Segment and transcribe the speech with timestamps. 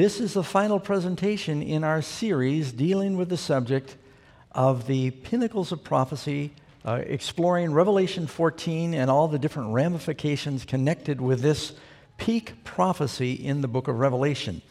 [0.00, 3.98] This is the final presentation in our series dealing with the subject
[4.50, 6.54] of the pinnacles of prophecy,
[6.86, 11.74] uh, exploring Revelation 14 and all the different ramifications connected with this
[12.16, 14.62] peak prophecy in the book of Revelation.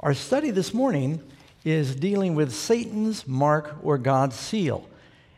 [0.00, 1.22] Our study this morning
[1.62, 4.88] is dealing with Satan's mark or God's seal.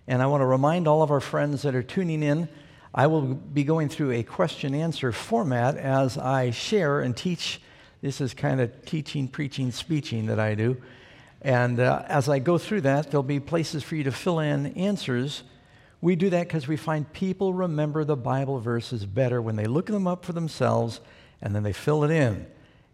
[0.06, 2.48] And I want to remind all of our friends that are tuning in,
[2.94, 7.60] I will be going through a question answer format as I share and teach
[8.02, 10.76] this is kind of teaching, preaching, speeching that I do.
[11.40, 14.66] And uh, as I go through that, there'll be places for you to fill in
[14.74, 15.44] answers.
[16.00, 19.86] We do that because we find people remember the Bible verses better when they look
[19.86, 21.00] them up for themselves
[21.40, 22.46] and then they fill it in.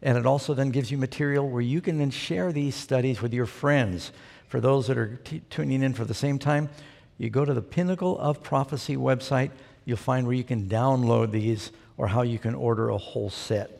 [0.03, 3.33] And it also then gives you material where you can then share these studies with
[3.33, 4.13] your friends.
[4.49, 6.69] For those that are t- tuning in for the same time,
[7.17, 9.51] you go to the Pinnacle of Prophecy website,
[9.87, 13.78] you'll find where you can download these or how you can order a whole set.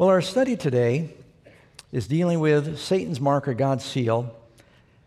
[0.00, 1.10] Well, our study today
[1.92, 4.34] is dealing with Satan's mark or God's seal.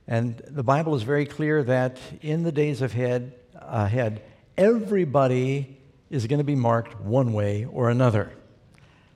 [0.07, 4.21] And the Bible is very clear that in the days ahead, ahead
[4.55, 5.77] everybody
[6.11, 8.33] is going to be marked one way or another.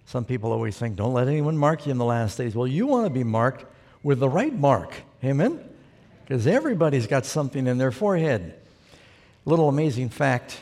[0.08, 2.56] Some people always think, don't let anyone mark you in the last days.
[2.56, 3.64] Well, you want to be marked
[4.02, 4.96] with the right mark.
[5.24, 5.64] Amen?
[6.24, 8.56] Because everybody's got something in their forehead.
[9.46, 10.58] Little amazing fact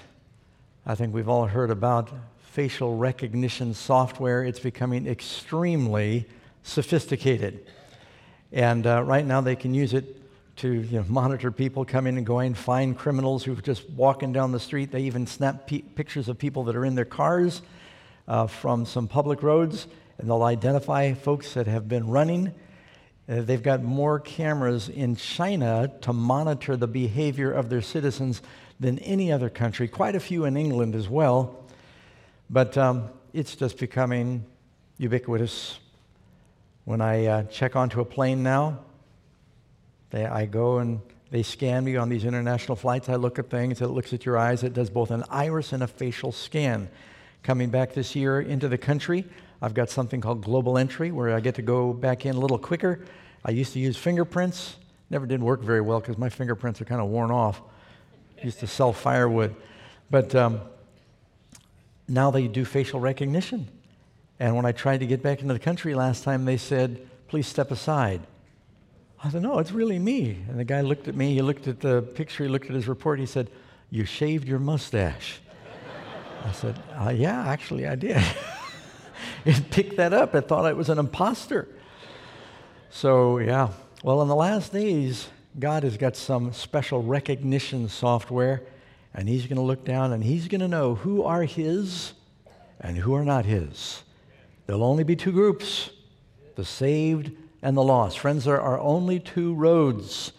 [0.86, 2.12] I think we've all heard about
[2.56, 4.46] facial recognition software.
[4.46, 6.26] It's becoming extremely
[6.64, 7.68] sophisticated.
[8.54, 10.22] And uh, right now they can use it
[10.60, 14.54] to you know, monitor people coming and going, find criminals who are just walking down
[14.54, 14.90] the street.
[14.90, 17.62] They even snap p- pictures of people that are in their cars
[18.26, 19.86] uh, from some public roads,
[20.18, 22.54] and they'll identify folks that have been running.
[23.28, 28.42] Uh, they've got more cameras in China to monitor the behavior of their citizens
[28.80, 31.65] than any other country, quite a few in England as well.
[32.50, 34.46] But um, it's just becoming
[34.98, 35.80] ubiquitous.
[36.86, 38.80] When I uh, check onto a plane now,
[40.12, 41.02] they, I go and
[41.32, 43.10] they scan me on these international flights.
[43.10, 44.64] I look at things, it looks at your eyes.
[44.64, 46.88] It does both an iris and a facial scan.
[47.44, 49.26] Coming back this year into the country,
[49.62, 52.58] I've got something called Global Entry where I get to go back in a little
[52.58, 53.06] quicker.
[53.44, 54.76] I used to use fingerprints.
[55.10, 57.62] Never did work very well because my fingerprints are kind of worn off.
[58.44, 59.56] Used to sell firewood.
[60.10, 60.62] But um,
[62.08, 63.68] now they do facial recognition.
[64.40, 67.48] And when I tried to get back into the country last time, they said, please
[67.48, 68.22] step aside.
[69.24, 70.38] I said, no, it's really me.
[70.50, 72.88] And the guy looked at me, he looked at the picture, he looked at his
[72.88, 73.50] report, he said,
[73.90, 75.40] you shaved your mustache.
[76.44, 78.22] I said, uh, yeah, actually I did.
[79.46, 80.36] it picked that up.
[80.36, 81.68] It thought I was an imposter.
[82.92, 83.70] So, yeah.
[84.04, 85.28] Well, in the last days,
[85.58, 88.62] God has got some special recognition software
[89.16, 92.14] and he's going to look down and he's going to know who are his
[92.82, 94.04] and who are not his.
[94.68, 95.90] There'll only be two groups
[96.56, 97.32] the saved
[97.62, 98.20] and the lost.
[98.20, 100.32] Friends, there are only two roads.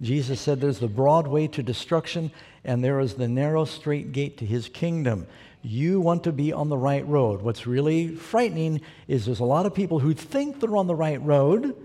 [0.00, 2.30] Jesus said there's the broad way to destruction
[2.64, 5.26] and there is the narrow, straight gate to his kingdom.
[5.62, 7.42] You want to be on the right road.
[7.42, 11.20] What's really frightening is there's a lot of people who think they're on the right
[11.22, 11.76] road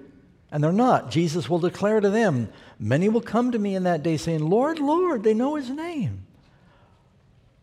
[0.52, 1.12] and they're not.
[1.12, 4.79] Jesus will declare to them, Many will come to me in that day saying, Lord,
[4.79, 6.26] Lord, they know his name.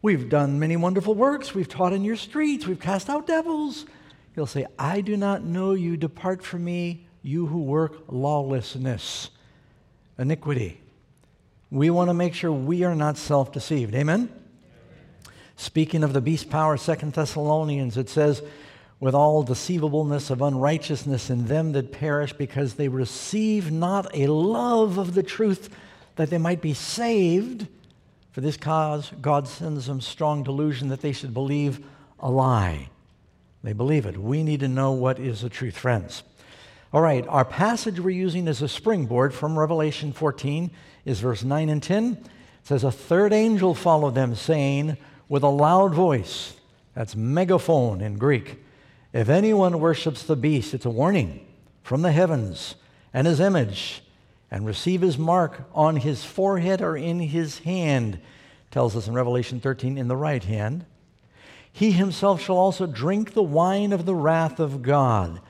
[0.05, 1.55] We've done many wonderful works.
[1.55, 2.67] We've taught in your streets.
[2.67, 3.87] We've cast out devils.
[4.35, 5.97] He'll say, I do not know you.
[5.97, 9.31] Depart from me, you who work lawlessness,
[10.19, 10.79] iniquity.
[11.71, 13.95] We want to make sure we are not self deceived.
[13.95, 14.29] Amen?
[15.57, 18.43] Speaking of the beast power, Second Thessalonians, it says,
[19.01, 24.99] with all deceivableness of unrighteousness in them that perish, because they receive not a love
[24.99, 25.71] of the truth
[26.17, 27.69] that they might be saved.
[28.35, 31.79] For this cause, God sends them strong delusion that they should believe
[32.19, 32.89] a lie.
[33.63, 34.19] They believe it.
[34.19, 36.25] We need to know what is the truth, friends.
[36.93, 40.73] All right, our passage we're using as a springboard from Revelation 14
[41.05, 42.15] is verse 9 and 10.
[42.15, 42.29] It
[42.65, 44.97] says, A third angel followed them, saying
[45.29, 46.55] with a loud voice,
[46.93, 48.65] that's megaphone in Greek,
[49.13, 51.47] if anyone worships the beast, it's a warning
[51.85, 52.75] from the heavens
[53.13, 54.03] and his image
[54.55, 58.21] and receive his mark on his forehead or in his hand,
[58.71, 60.87] tells us in Revelation 13, in the right hand.
[61.73, 65.41] He himself shall also drink the wine of the wrath of God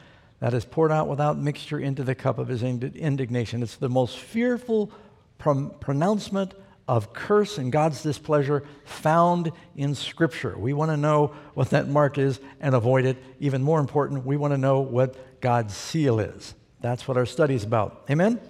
[0.41, 3.62] that is poured out without mixture into the cup of his indignation.
[3.62, 4.91] It's the most fearful
[5.37, 6.55] pronouncement
[6.89, 10.56] of curse and God's displeasure found in Scripture.
[10.56, 13.19] We want to know what that mark is and avoid it.
[13.39, 16.55] Even more important, we want to know what God's seal is.
[16.81, 18.06] That's what our study is about.
[18.09, 18.41] Amen?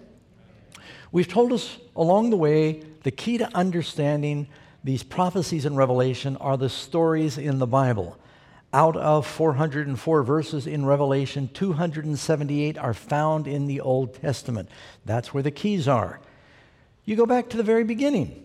[1.14, 4.48] We've told us along the way the key to understanding
[4.82, 8.18] these prophecies in Revelation are the stories in the Bible.
[8.72, 14.68] Out of 404 verses in Revelation, 278 are found in the Old Testament.
[15.04, 16.18] That's where the keys are.
[17.04, 18.44] You go back to the very beginning.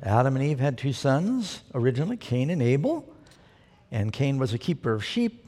[0.00, 3.12] Adam and Eve had two sons, originally Cain and Abel.
[3.90, 5.44] And Cain was a keeper of sheep.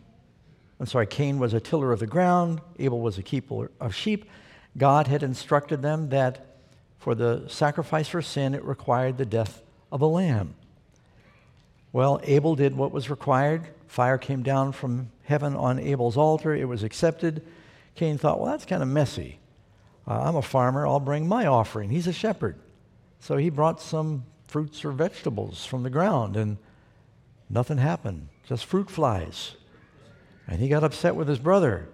[0.81, 4.29] I'm sorry, Cain was a tiller of the ground, Abel was a keeper of sheep.
[4.77, 6.48] God had instructed them that
[7.09, 10.55] for the sacrifice for sin, it required the death of a lamb.
[11.91, 13.67] Well, Abel did what was required.
[13.87, 16.55] Fire came down from heaven on Abel's altar.
[16.55, 17.43] It was accepted.
[17.95, 19.39] Cain thought, well, that's kind of messy.
[20.07, 20.87] Uh, I'm a farmer.
[20.87, 21.89] I'll bring my offering.
[21.89, 22.57] He's a shepherd.
[23.21, 26.59] So he brought some fruits or vegetables from the ground, and
[27.49, 29.57] nothing happened, just fruit flies.
[30.47, 31.89] And he got upset with his brother.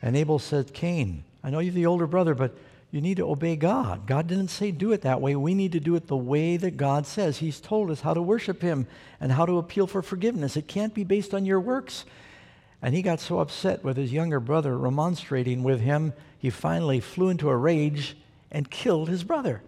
[0.00, 2.56] And Abel said, Cain, I know you're the older brother, but
[2.90, 4.06] you need to obey God.
[4.06, 5.36] God didn't say do it that way.
[5.36, 7.38] We need to do it the way that God says.
[7.38, 8.86] He's told us how to worship Him
[9.20, 10.56] and how to appeal for forgiveness.
[10.56, 12.04] It can't be based on your works.
[12.82, 17.28] And he got so upset with his younger brother remonstrating with him, he finally flew
[17.28, 18.16] into a rage
[18.50, 19.62] and killed his brother.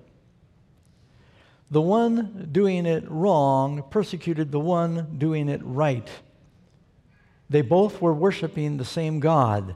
[1.70, 6.08] The one doing it wrong persecuted the one doing it right.
[7.50, 9.74] They both were worshiping the same God,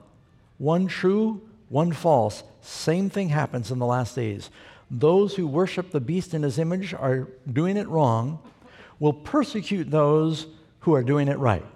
[0.56, 2.42] one true, one false.
[2.60, 4.50] Same thing happens in the last days.
[4.90, 8.38] Those who worship the beast in his image are doing it wrong,
[8.98, 10.46] will persecute those
[10.80, 11.66] who are doing it right.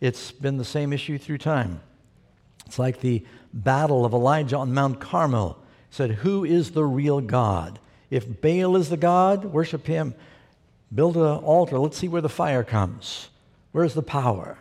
[0.00, 1.80] It's been the same issue through time.
[2.66, 5.58] It's like the battle of Elijah on Mount Carmel
[5.90, 7.78] said, Who is the real God?
[8.10, 10.14] If Baal is the God, worship him.
[10.94, 11.78] Build an altar.
[11.78, 13.28] Let's see where the fire comes.
[13.72, 14.58] Where's the power?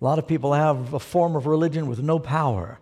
[0.00, 2.78] A lot of people have a form of religion with no power.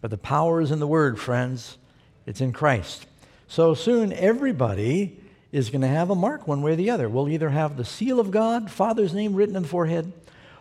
[0.00, 1.78] But the power is in the Word, friends.
[2.26, 3.06] It's in Christ.
[3.48, 5.18] So soon, everybody
[5.50, 7.08] is going to have a mark one way or the other.
[7.08, 10.12] We'll either have the seal of God, Father's name written in the forehead,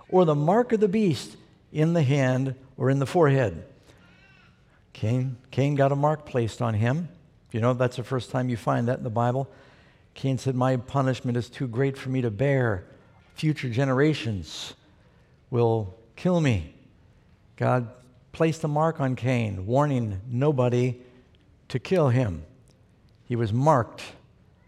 [0.10, 1.36] or the mark of the beast
[1.74, 3.66] in the hand or in the forehead.
[4.94, 7.10] Cain, Cain got a mark placed on him.
[7.52, 9.50] You know, that's the first time you find that in the Bible.
[10.14, 12.86] Cain said, My punishment is too great for me to bear.
[13.36, 14.74] Future generations
[15.52, 16.74] will kill me.
[17.58, 17.90] God
[18.38, 20.96] placed a mark on Cain, warning nobody
[21.70, 22.46] to kill him.
[23.26, 24.04] He was marked,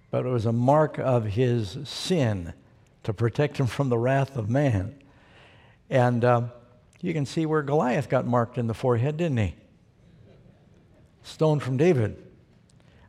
[0.09, 2.53] but it was a mark of his sin
[3.03, 4.99] to protect him from the wrath of man.
[5.87, 6.41] And uh,
[6.99, 9.55] you can see where Goliath got marked in the forehead, didn't he?
[11.21, 12.17] Stone from David.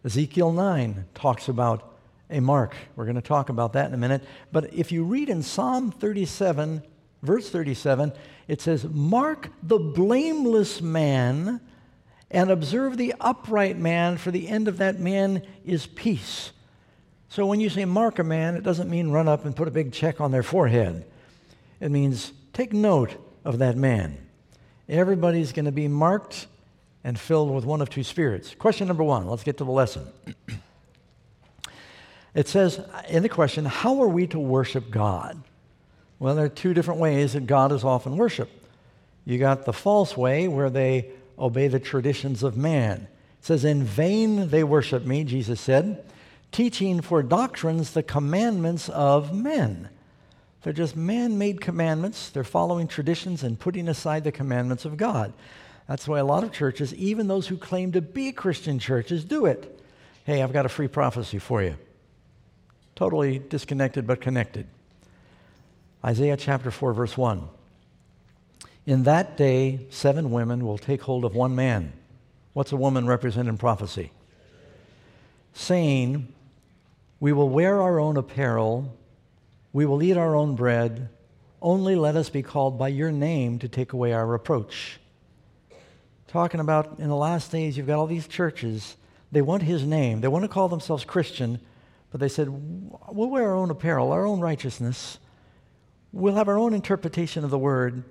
[0.05, 1.91] Ezekiel 9 talks about
[2.29, 2.77] a mark.
[2.97, 4.25] We're going to talk about that in a minute.
[4.53, 6.83] But if you read in Psalm 37,
[7.23, 8.13] verse 37,
[8.51, 11.61] it says, Mark the blameless man
[12.33, 16.51] and observe the upright man, for the end of that man is peace.
[17.29, 19.71] So when you say mark a man, it doesn't mean run up and put a
[19.71, 21.07] big check on their forehead.
[21.79, 24.19] It means take note of that man.
[24.89, 26.49] Everybody's going to be marked
[27.05, 28.57] and filled with one of two spirits.
[28.57, 30.09] Question number one, let's get to the lesson.
[32.35, 35.41] it says in the question, How are we to worship God?
[36.21, 38.53] Well, there are two different ways that God is often worshiped.
[39.25, 43.09] You got the false way where they obey the traditions of man.
[43.39, 46.05] It says, In vain they worship me, Jesus said,
[46.53, 49.89] teaching for doctrines the commandments of men.
[50.63, 52.29] They're just man made commandments.
[52.29, 55.33] They're following traditions and putting aside the commandments of God.
[55.89, 59.47] That's why a lot of churches, even those who claim to be Christian churches, do
[59.47, 59.81] it.
[60.25, 61.77] Hey, I've got a free prophecy for you.
[62.95, 64.67] Totally disconnected but connected.
[66.05, 67.49] Isaiah chapter 4, verse 1.
[68.87, 71.93] In that day, seven women will take hold of one man.
[72.55, 74.11] What's a woman represent in prophecy?
[75.53, 76.33] Saying,
[77.21, 78.97] We will wear our own apparel,
[79.73, 81.11] we will eat our own bread,
[81.61, 84.99] only let us be called by your name to take away our reproach.
[86.27, 88.97] Talking about in the last days, you've got all these churches,
[89.31, 91.61] they want his name, they want to call themselves Christian,
[92.11, 95.19] but they said, We'll wear our own apparel, our own righteousness.
[96.13, 98.05] We'll have our own interpretation of the word,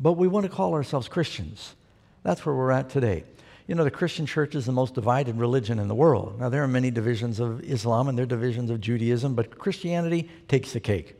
[0.00, 1.74] but we want to call ourselves Christians.
[2.22, 3.24] That's where we're at today.
[3.66, 6.40] You know, the Christian church is the most divided religion in the world.
[6.40, 10.28] Now, there are many divisions of Islam and there are divisions of Judaism, but Christianity
[10.48, 11.16] takes the cake.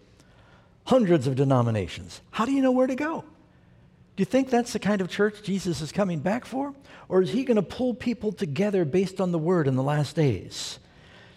[0.87, 2.21] Hundreds of denominations.
[2.31, 3.25] How do you know where to go?
[4.17, 6.75] Do you think that's the kind of church Jesus is coming back for?
[7.09, 10.15] Or is he going to pull people together based on the word in the last
[10.15, 10.79] days?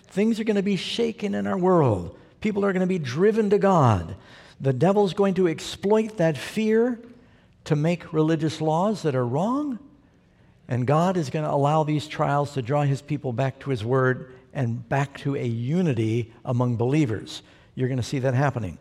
[0.08, 2.18] Things are going to be shaken in our world.
[2.40, 4.16] People are going to be driven to God.
[4.60, 7.00] The devil's going to exploit that fear
[7.66, 9.80] to make religious laws that are wrong.
[10.68, 13.84] And God is going to allow these trials to draw his people back to his
[13.84, 17.42] word and back to a unity among believers.
[17.76, 18.78] You're going to see that happening.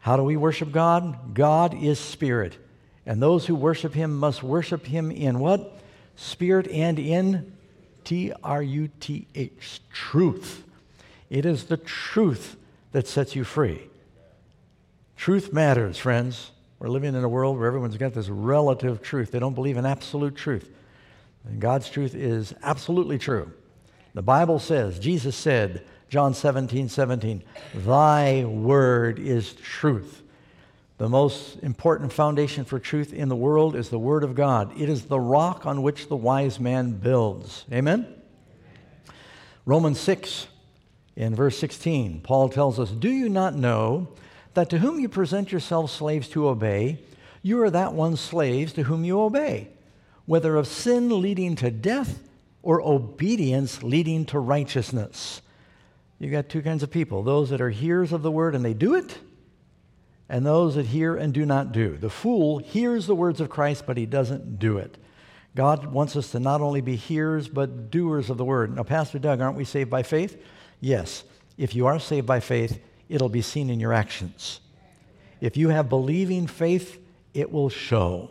[0.00, 1.34] How do we worship God?
[1.34, 2.58] God is spirit.
[3.06, 5.80] And those who worship him must worship him in what?
[6.16, 7.52] Spirit and in
[8.04, 10.64] T R U T H, truth.
[11.28, 12.56] It is the truth
[12.92, 13.88] that sets you free.
[15.16, 16.50] Truth matters, friends.
[16.78, 19.30] We're living in a world where everyone's got this relative truth.
[19.30, 20.70] They don't believe in absolute truth.
[21.44, 23.50] And God's truth is absolutely true.
[24.14, 27.42] The Bible says, Jesus said, John 17, 17,
[27.74, 30.22] Thy word is truth.
[30.98, 34.80] The most important foundation for truth in the world is the Word of God.
[34.80, 37.66] It is the rock on which the wise man builds.
[37.70, 38.06] Amen?
[39.66, 40.46] Romans 6,
[41.16, 44.08] in verse 16, Paul tells us, Do you not know
[44.56, 46.98] that to whom you present yourselves slaves to obey,
[47.42, 49.68] you are that one slaves to whom you obey,
[50.24, 52.18] whether of sin leading to death
[52.62, 55.40] or obedience leading to righteousness?
[56.18, 58.74] You've got two kinds of people those that are hearers of the word and they
[58.74, 59.18] do it,
[60.28, 61.96] and those that hear and do not do.
[61.96, 64.96] The fool hears the words of Christ, but he doesn't do it.
[65.54, 68.74] God wants us to not only be hearers, but doers of the word.
[68.74, 70.42] Now, Pastor Doug, aren't we saved by faith?
[70.80, 71.24] Yes.
[71.56, 74.60] If you are saved by faith, it'll be seen in your actions.
[75.40, 76.98] If you have believing faith,
[77.34, 78.30] it will show.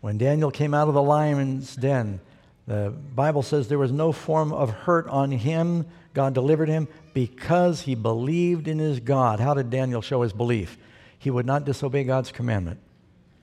[0.00, 2.20] When Daniel came out of the lion's den,
[2.66, 5.86] the Bible says there was no form of hurt on him.
[6.12, 9.40] God delivered him because he believed in his God.
[9.40, 10.78] How did Daniel show his belief?
[11.18, 12.80] He would not disobey God's commandment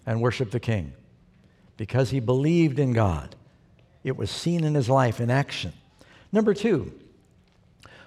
[0.05, 0.93] and worship the king
[1.77, 3.35] because he believed in God.
[4.03, 5.73] It was seen in his life in action.
[6.31, 6.93] Number two,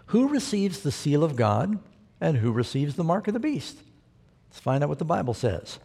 [0.07, 1.79] who receives the seal of God
[2.21, 3.79] and who receives the mark of the beast?
[4.51, 5.79] Let's find out what the Bible says.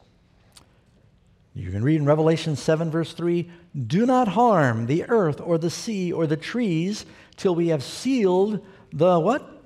[1.54, 3.50] You can read in Revelation 7, verse 3
[3.88, 7.06] Do not harm the earth or the sea or the trees
[7.36, 9.64] till we have sealed the what?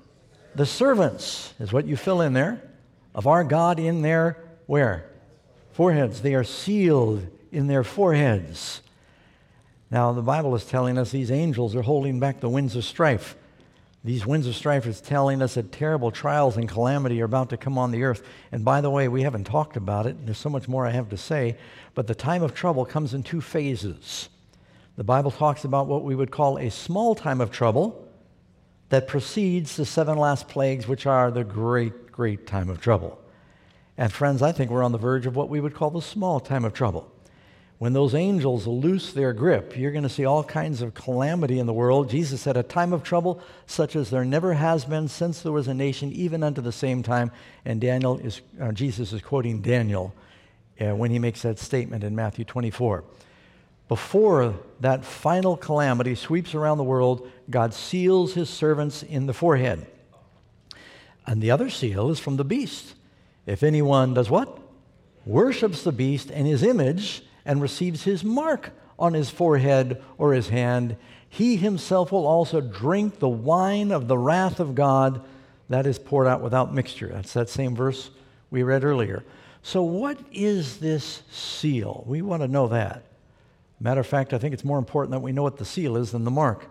[0.54, 2.62] The servants, is what you fill in there,
[3.14, 5.10] of our God in their where?
[5.72, 6.22] Foreheads.
[6.22, 8.80] They are sealed in their foreheads.
[9.90, 13.36] Now, the Bible is telling us these angels are holding back the winds of strife.
[14.04, 17.56] These winds of strife is telling us that terrible trials and calamity are about to
[17.56, 18.22] come on the earth.
[18.52, 20.26] And by the way, we haven't talked about it.
[20.26, 21.56] There's so much more I have to say.
[21.94, 24.28] But the time of trouble comes in two phases.
[24.96, 28.06] The Bible talks about what we would call a small time of trouble
[28.90, 33.18] that precedes the seven last plagues, which are the great, great time of trouble.
[33.96, 36.40] And friends, I think we're on the verge of what we would call the small
[36.40, 37.10] time of trouble
[37.84, 41.66] when those angels loose their grip, you're going to see all kinds of calamity in
[41.66, 42.08] the world.
[42.08, 45.68] Jesus said, A time of trouble such as there never has been since there was
[45.68, 47.30] a nation, even unto the same time.
[47.62, 50.14] And Daniel is, uh, Jesus is quoting Daniel
[50.80, 53.04] uh, when he makes that statement in Matthew 24.
[53.86, 59.86] Before that final calamity sweeps around the world, God seals his servants in the forehead.
[61.26, 62.94] And the other seal is from the beast.
[63.44, 64.58] If anyone does what?
[65.26, 70.48] Worships the beast and his image and receives his mark on his forehead or his
[70.48, 70.96] hand,
[71.28, 75.24] he himself will also drink the wine of the wrath of God
[75.68, 77.08] that is poured out without mixture.
[77.08, 78.10] That's that same verse
[78.50, 79.24] we read earlier.
[79.62, 82.04] So, what is this seal?
[82.06, 83.04] We want to know that.
[83.80, 86.12] Matter of fact, I think it's more important that we know what the seal is
[86.12, 86.66] than the mark.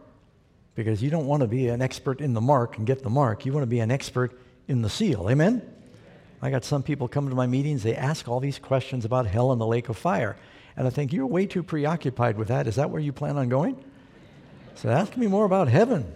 [0.75, 3.45] Because you don't want to be an expert in the mark and get the mark.
[3.45, 5.29] You want to be an expert in the seal.
[5.29, 5.61] Amen?
[6.41, 9.51] I got some people come to my meetings, they ask all these questions about hell
[9.51, 10.35] and the lake of fire.
[10.75, 12.67] And I think, you're way too preoccupied with that.
[12.67, 13.83] Is that where you plan on going?
[14.75, 16.11] So ask me more about heaven.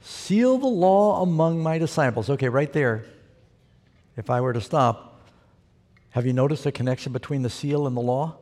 [0.00, 2.30] Seal the law among my disciples.
[2.30, 3.04] Okay, right there.
[4.16, 5.28] If I were to stop,
[6.10, 8.36] have you noticed a connection between the seal and the law?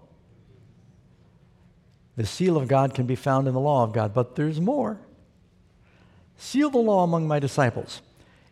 [2.17, 4.99] The seal of God can be found in the law of God, but there's more.
[6.37, 8.03] Seal the law among my disciples.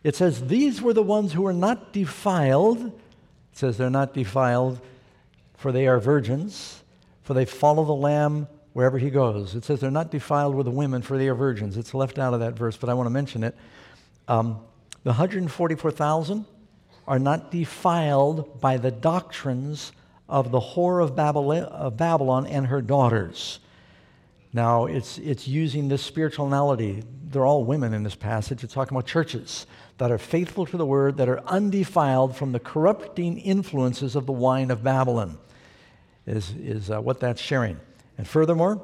[0.03, 2.85] It says, These were the ones who were not defiled.
[2.85, 2.93] It
[3.53, 4.81] says they're not defiled
[5.61, 6.83] for they are virgins,
[7.21, 9.53] for they follow the Lamb wherever he goes.
[9.53, 11.77] It says they're not defiled with the women, for they are virgins.
[11.77, 13.55] It's left out of that verse, but I want to mention it.
[14.27, 14.59] Um,
[15.03, 16.45] the 144,000
[17.07, 19.91] are not defiled by the doctrines
[20.27, 23.59] of the whore of Babylon, of Babylon and her daughters.
[24.53, 27.03] Now, it's, it's using this spiritual analogy.
[27.25, 28.63] They're all women in this passage.
[28.63, 29.67] It's talking about churches
[29.99, 34.31] that are faithful to the word, that are undefiled from the corrupting influences of the
[34.31, 35.37] wine of Babylon
[36.25, 37.79] is, is uh, what that's sharing.
[38.17, 38.81] And furthermore,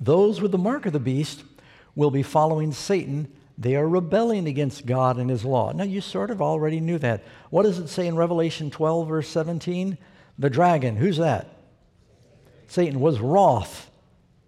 [0.00, 1.44] those with the mark of the beast
[1.94, 3.30] will be following Satan.
[3.58, 5.72] They are rebelling against God and his law.
[5.72, 7.24] Now, you sort of already knew that.
[7.50, 9.98] What does it say in Revelation 12, verse 17?
[10.38, 11.58] The dragon, who's that?
[12.66, 13.90] Satan was wroth.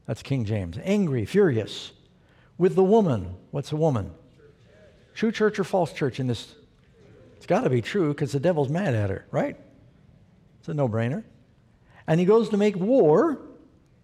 [0.06, 0.78] That's King James.
[0.82, 1.92] Angry, furious.
[2.56, 3.36] With the woman.
[3.50, 4.12] What's a woman?
[5.14, 6.54] True church or false church in this?
[7.36, 9.56] It's got to be true because the devil's mad at her, right?
[10.60, 11.24] It's a no brainer.
[12.06, 13.38] And he goes to make war.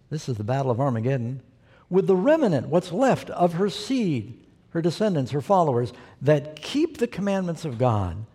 [0.09, 1.41] This is the Battle of Armageddon
[1.89, 4.39] with the remnant, what's left of her seed,
[4.71, 5.91] her descendants, her followers,
[6.21, 8.25] that keep the commandments of God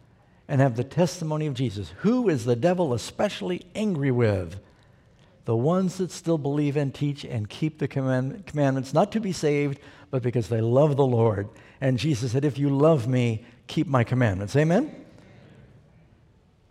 [0.49, 1.93] and have the testimony of Jesus.
[1.99, 4.59] Who is the devil especially angry with?
[5.45, 9.33] The ones that still believe and teach and keep the command- commandments, not to be
[9.33, 9.79] saved,
[10.11, 11.49] but because they love the Lord.
[11.81, 14.57] And Jesus said, If you love me, keep my commandments.
[14.57, 15.05] Amen?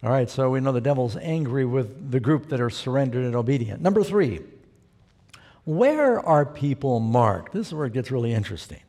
[0.04, 3.36] All right, so we know the devil's angry with the group that are surrendered and
[3.36, 3.82] obedient.
[3.82, 4.42] Number three,
[5.64, 7.54] where are people marked?
[7.54, 8.82] This is where it gets really interesting.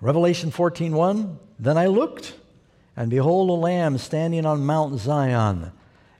[0.00, 2.34] Revelation 14:1 Then I looked
[2.96, 5.72] and behold a lamb standing on Mount Zion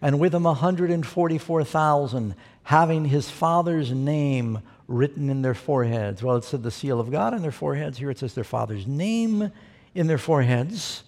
[0.02, 6.24] and with him 144,000 having his father's name written in their foreheads.
[6.24, 7.98] Well, it said the seal of God in their foreheads.
[7.98, 9.52] Here it says their father's name
[9.94, 11.04] in their foreheads.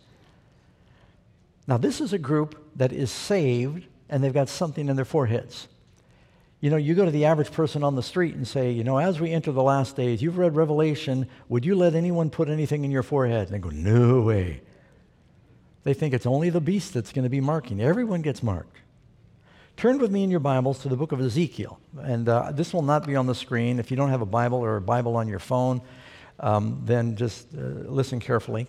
[1.67, 5.69] Now, this is a group that is saved and they've got something in their foreheads.
[6.61, 8.99] You know, you go to the average person on the street and say, you know,
[8.99, 12.85] as we enter the last days, you've read Revelation, would you let anyone put anything
[12.85, 13.49] in your forehead?
[13.49, 14.61] And they go, no way.
[15.83, 17.81] They think it's only the beast that's going to be marking.
[17.81, 18.77] Everyone gets marked.
[19.77, 21.81] Turn with me in your Bibles to the book of Ezekiel.
[22.01, 23.81] And uh, this will not be on the screen.
[23.81, 25.83] If you don't have a Bible or a Bible on your phone,
[26.39, 28.69] um, then just uh, listen carefully.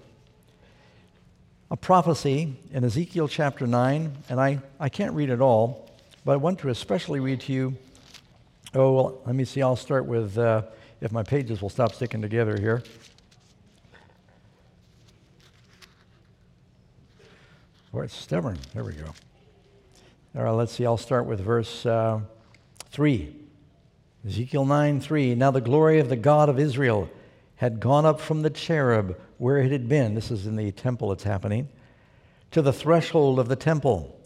[1.71, 5.89] A prophecy in Ezekiel chapter 9, and I, I can't read it all,
[6.25, 7.75] but I want to especially read to you.
[8.75, 9.61] Oh, well, let me see.
[9.61, 10.63] I'll start with, uh,
[11.01, 12.83] if my pages will stop sticking together here.
[17.91, 18.57] Boy, it's stubborn.
[18.73, 19.13] There we go.
[20.35, 20.85] All right, let's see.
[20.85, 22.19] I'll start with verse uh,
[22.91, 23.35] 3.
[24.27, 25.35] Ezekiel 9 3.
[25.35, 27.09] Now the glory of the God of Israel
[27.57, 30.15] had gone up from the cherub where it had been.
[30.15, 31.67] This is in the temple, it's happening.
[32.51, 34.17] To the threshold of the temple.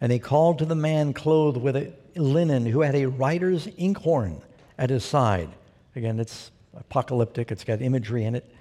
[0.00, 4.40] And he called to the man clothed with linen who had a writer's inkhorn
[4.78, 5.48] at his side.
[5.96, 8.54] Again, it's apocalyptic, it's got imagery in it.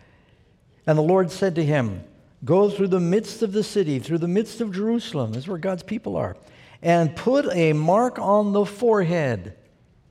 [0.88, 2.04] And the Lord said to him,
[2.44, 5.60] Go through the midst of the city, through the midst of Jerusalem, this is where
[5.60, 6.36] God's people are,
[6.82, 9.56] and put a mark on the forehead.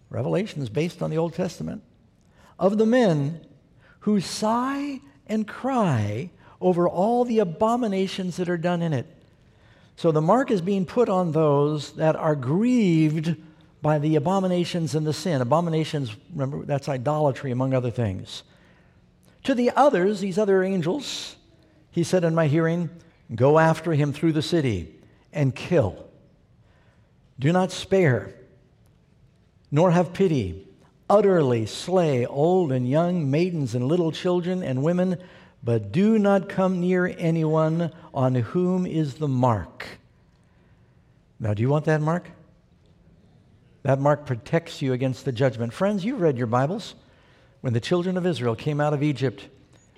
[0.09, 1.83] Revelation is based on the Old Testament
[2.61, 3.45] of the men
[4.01, 5.01] who sigh
[5.31, 6.29] and cry
[6.61, 9.07] over all the abominations that are done in it.
[9.97, 13.37] So the mark is being put on those that are grieved
[13.81, 15.41] by the abominations and the sin.
[15.41, 18.43] Abominations, remember, that's idolatry, among other things.
[19.45, 21.37] To the others, these other angels,
[21.91, 22.91] he said in my hearing,
[23.35, 24.95] Go after him through the city
[25.33, 26.09] and kill.
[27.39, 28.35] Do not spare,
[29.71, 30.67] nor have pity.
[31.11, 35.19] Utterly slay old and young, maidens and little children and women
[35.61, 39.99] but do not come near anyone on whom is the mark.
[41.41, 42.31] Now, do you want that mark?
[43.83, 45.73] That mark protects you against the judgment.
[45.73, 46.95] Friends, you've read your Bibles.
[47.61, 49.49] When the children of Israel came out of Egypt,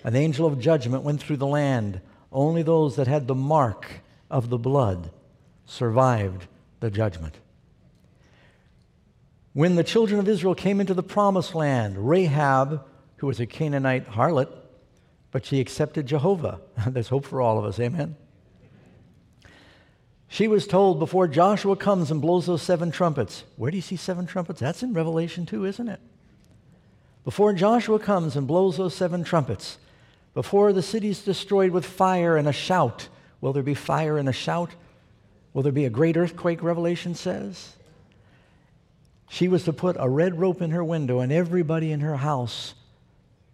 [0.05, 2.01] an angel of judgment went through the land.
[2.33, 5.11] Only those that had the mark of the blood
[5.66, 6.46] survived
[6.81, 7.37] the judgment.
[9.53, 12.85] When the children of Israel came into the promised land, Rahab,
[13.17, 14.49] who was a Canaanite harlot,
[15.31, 16.61] but she accepted Jehovah.
[16.87, 17.79] There's hope for all of us.
[17.79, 18.17] Amen.
[20.29, 23.45] She was told before Joshua comes and blows those seven trumpets.
[23.57, 24.61] Where do you see seven trumpets?
[24.61, 26.01] That's in Revelation 2, isn't it?
[27.25, 29.77] Before Joshua comes and blows those seven trumpets,
[30.33, 33.09] before the city is destroyed with fire and a shout,
[33.43, 34.71] will there be fire and a shout?
[35.53, 37.77] Will there be a great earthquake, Revelation says?
[39.33, 42.75] She was to put a red rope in her window, and everybody in her house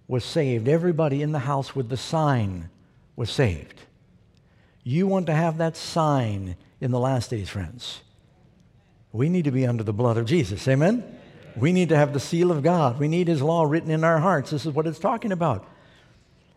[0.09, 0.67] was saved.
[0.67, 2.69] Everybody in the house with the sign
[3.15, 3.83] was saved.
[4.83, 8.01] You want to have that sign in the last days, friends.
[9.13, 10.67] We need to be under the blood of Jesus.
[10.67, 11.05] Amen?
[11.55, 12.99] We need to have the seal of God.
[12.99, 14.51] We need His law written in our hearts.
[14.51, 15.65] This is what it's talking about.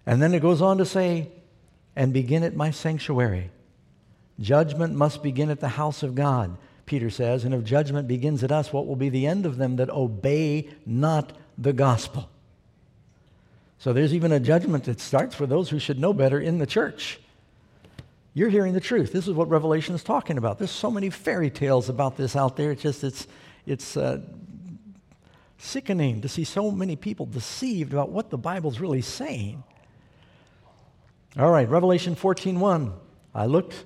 [0.07, 1.27] And then it goes on to say,
[1.95, 3.51] and begin at my sanctuary.
[4.39, 7.43] Judgment must begin at the house of God, Peter says.
[7.43, 10.69] And if judgment begins at us, what will be the end of them that obey
[10.85, 12.29] not the gospel?
[13.77, 16.67] So there's even a judgment that starts for those who should know better in the
[16.67, 17.19] church.
[18.33, 19.11] You're hearing the truth.
[19.11, 20.57] This is what Revelation is talking about.
[20.57, 22.71] There's so many fairy tales about this out there.
[22.71, 23.27] It's just, it's,
[23.65, 24.21] it's uh,
[25.57, 29.63] sickening to see so many people deceived about what the Bible's really saying.
[31.37, 32.93] All right, Revelation 14.1.
[33.33, 33.83] I looked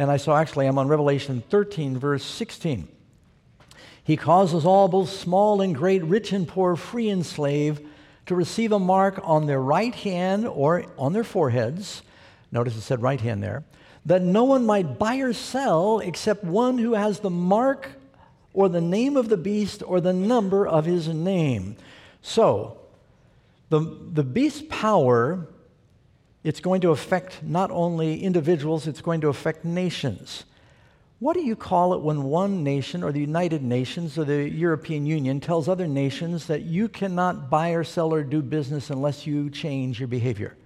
[0.00, 2.88] and I saw, actually, I'm on Revelation 13, verse 16.
[4.02, 7.86] He causes all, both small and great, rich and poor, free and slave,
[8.24, 12.00] to receive a mark on their right hand or on their foreheads,
[12.50, 13.62] Notice it said right hand there.
[14.06, 17.90] That no one might buy or sell except one who has the mark
[18.54, 21.76] or the name of the beast or the number of his name.
[22.22, 22.78] So,
[23.68, 25.46] the, the beast's power,
[26.42, 30.44] it's going to affect not only individuals, it's going to affect nations.
[31.18, 35.04] What do you call it when one nation or the United Nations or the European
[35.04, 39.50] Union tells other nations that you cannot buy or sell or do business unless you
[39.50, 40.56] change your behavior?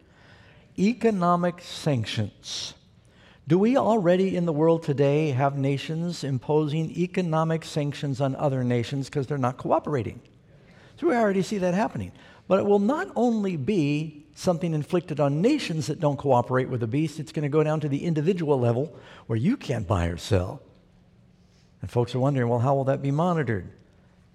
[0.78, 2.74] Economic sanctions.
[3.48, 9.08] Do we already in the world today have nations imposing economic sanctions on other nations
[9.08, 10.20] because they're not cooperating?
[11.00, 12.12] So we already see that happening.
[12.46, 16.86] But it will not only be something inflicted on nations that don't cooperate with the
[16.86, 17.20] beast.
[17.20, 18.94] It's going to go down to the individual level
[19.26, 20.60] where you can't buy or sell.
[21.80, 23.68] And folks are wondering, well, how will that be monitored?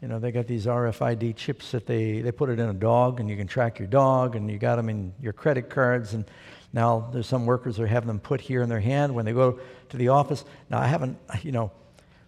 [0.02, 3.20] You know, they got these RFID chips that they, they put it in a dog
[3.20, 6.14] and you can track your dog and you got them in your credit cards.
[6.14, 6.24] And
[6.72, 9.34] now there's some workers that are having them put here in their hand when they
[9.34, 10.46] go to the office.
[10.70, 11.72] Now, I haven't, you know,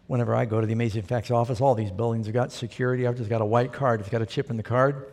[0.07, 3.07] whenever I go to the Amazing Facts office, all these buildings have got security.
[3.07, 4.01] I've just got a white card.
[4.01, 5.05] It's got a chip in the card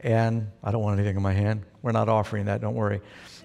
[0.00, 1.64] and I don't want anything in my hand.
[1.82, 3.00] We're not offering that, don't worry.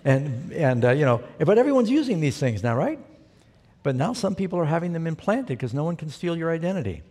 [0.05, 2.99] And, and uh, you know, but everyone's using these things now, right?
[3.83, 7.03] But now some people are having them implanted because no one can steal your identity.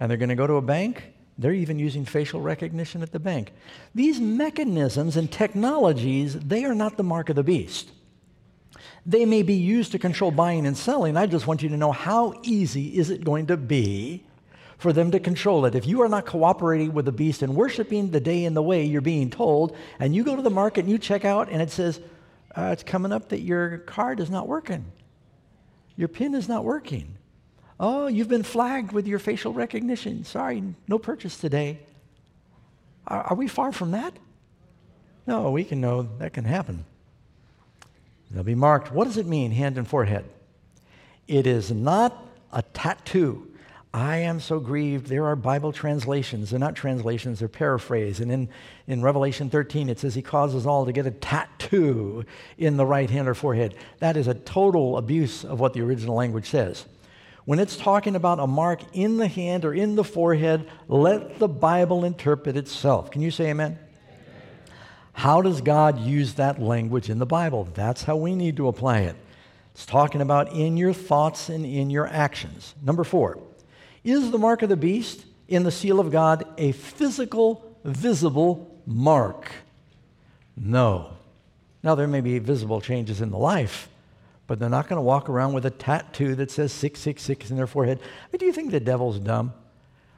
[0.00, 1.12] And they're going to go to a bank.
[1.38, 3.52] They're even using facial recognition at the bank.
[3.94, 7.90] These mechanisms and technologies, they are not the mark of the beast.
[9.04, 11.16] They may be used to control buying and selling.
[11.16, 14.24] I just want you to know how easy is it going to be
[14.82, 15.74] for them to control it.
[15.74, 18.84] If you are not cooperating with the beast and worshiping the day and the way
[18.84, 21.70] you're being told, and you go to the market and you check out and it
[21.70, 22.00] says,
[22.56, 24.84] uh, it's coming up that your card is not working,
[25.96, 27.16] your PIN is not working.
[27.80, 30.24] Oh, you've been flagged with your facial recognition.
[30.24, 31.78] Sorry, no purchase today.
[33.06, 34.14] Are, are we far from that?
[35.26, 36.84] No, we can know that can happen.
[38.30, 38.92] They'll be marked.
[38.92, 40.24] What does it mean, hand and forehead?
[41.28, 43.51] It is not a tattoo.
[43.94, 45.06] I am so grieved.
[45.08, 46.50] There are Bible translations.
[46.50, 48.20] They're not translations, they're paraphrase.
[48.20, 48.48] And in,
[48.86, 52.24] in Revelation 13, it says he causes all to get a tattoo
[52.56, 53.74] in the right hand or forehead.
[53.98, 56.86] That is a total abuse of what the original language says.
[57.44, 61.48] When it's talking about a mark in the hand or in the forehead, let the
[61.48, 63.10] Bible interpret itself.
[63.10, 63.72] Can you say amen?
[63.72, 63.88] amen?
[65.12, 67.68] How does God use that language in the Bible?
[67.74, 69.16] That's how we need to apply it.
[69.74, 72.74] It's talking about in your thoughts and in your actions.
[72.82, 73.38] Number four.
[74.04, 79.50] Is the mark of the beast in the seal of God a physical, visible mark?
[80.56, 81.16] No.
[81.82, 83.88] Now, there may be visible changes in the life,
[84.46, 87.66] but they're not going to walk around with a tattoo that says 666 in their
[87.66, 88.00] forehead.
[88.36, 89.52] Do you think the devil's dumb?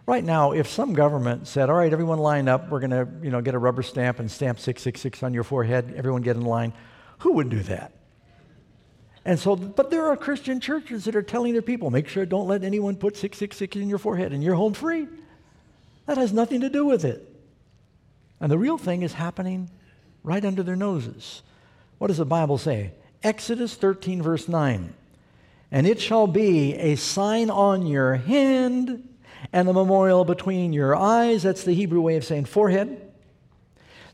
[0.07, 3.31] Right now, if some government said, all right, everyone line up, we're going to you
[3.31, 6.75] know, get a rubber stamp and stamp 666 on your forehead, everyone get in line,
[7.21, 7.94] who would do that?
[9.25, 12.47] And so, but there are Christian churches that are telling their people, make sure don't
[12.47, 15.09] let anyone put 666 in your forehead and you're home free.
[16.07, 17.27] That has nothing to do with it.
[18.41, 19.71] And the real thing is happening
[20.23, 21.43] right under their noses.
[21.99, 22.93] What does the Bible say?
[23.23, 24.93] Exodus 13, verse 9.
[25.71, 29.09] And it shall be a sign on your hand
[29.53, 31.43] and the memorial between your eyes.
[31.43, 33.01] That's the Hebrew way of saying forehead.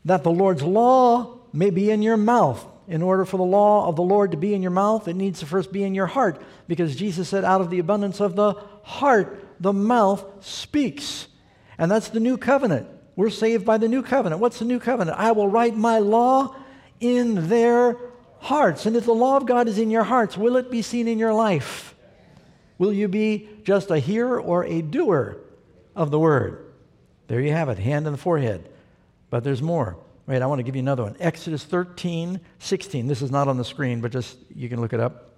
[0.05, 3.95] That the Lord's law may be in your mouth in order for the law of
[3.95, 6.41] the Lord to be in your mouth, it needs to first be in your heart.
[6.67, 11.29] Because Jesus said, out of the abundance of the heart, the mouth speaks.
[11.77, 12.89] And that's the new covenant.
[13.15, 14.41] We're saved by the new covenant.
[14.41, 15.17] What's the new covenant?
[15.17, 16.53] I will write my law
[16.99, 17.95] in their
[18.39, 18.85] hearts.
[18.85, 21.17] And if the law of God is in your hearts, will it be seen in
[21.17, 21.95] your life?
[22.77, 25.37] Will you be just a hearer or a doer
[25.95, 26.73] of the word?
[27.27, 28.67] There you have it, hand in the forehead.
[29.29, 29.95] But there's more.
[30.31, 31.17] Wait, I want to give you another one.
[31.19, 33.05] Exodus 13, 16.
[33.05, 35.31] This is not on the screen, but just you can look it up.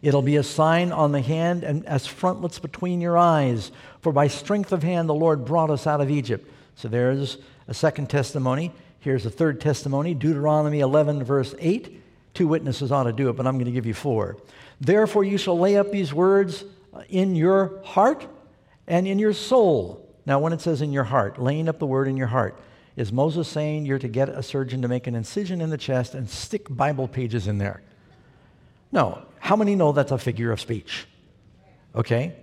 [0.00, 3.72] It'll be a sign on the hand and as frontlets between your eyes.
[4.02, 6.48] For by strength of hand the Lord brought us out of Egypt.
[6.76, 8.70] So there's a second testimony.
[9.00, 12.00] Here's a third testimony Deuteronomy 11, verse 8.
[12.32, 14.36] Two witnesses ought to do it, but I'm going to give you four.
[14.80, 16.62] Therefore, you shall lay up these words
[16.94, 18.24] uh, in your heart
[18.86, 20.08] and in your soul.
[20.26, 22.56] Now, when it says in your heart, laying up the word in your heart,
[22.96, 26.14] is Moses saying you're to get a surgeon to make an incision in the chest
[26.14, 27.82] and stick Bible pages in there?
[28.90, 29.22] No.
[29.38, 31.06] How many know that's a figure of speech?
[31.94, 32.34] Okay?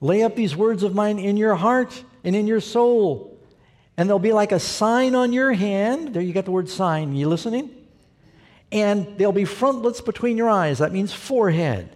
[0.00, 3.38] Lay up these words of mine in your heart and in your soul,
[3.96, 6.14] and they'll be like a sign on your hand.
[6.14, 7.14] There you got the word sign.
[7.14, 7.70] You listening?
[8.70, 10.78] And they'll be frontlets between your eyes.
[10.78, 11.94] That means forehead.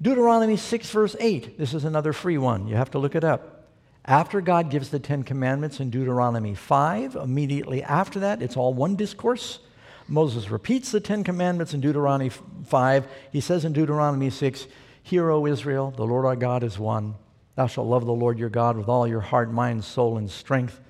[0.00, 1.56] Deuteronomy 6, verse 8.
[1.56, 2.66] This is another free one.
[2.68, 3.53] You have to look it up.
[4.06, 8.96] After God gives the Ten Commandments in Deuteronomy 5, immediately after that, it's all one
[8.96, 9.60] discourse.
[10.06, 12.30] Moses repeats the Ten Commandments in Deuteronomy
[12.66, 13.08] 5.
[13.32, 14.66] He says in Deuteronomy 6,
[15.02, 17.14] Hear, O Israel, the Lord our God is one.
[17.56, 20.80] Thou shalt love the Lord your God with all your heart, mind, soul, and strength.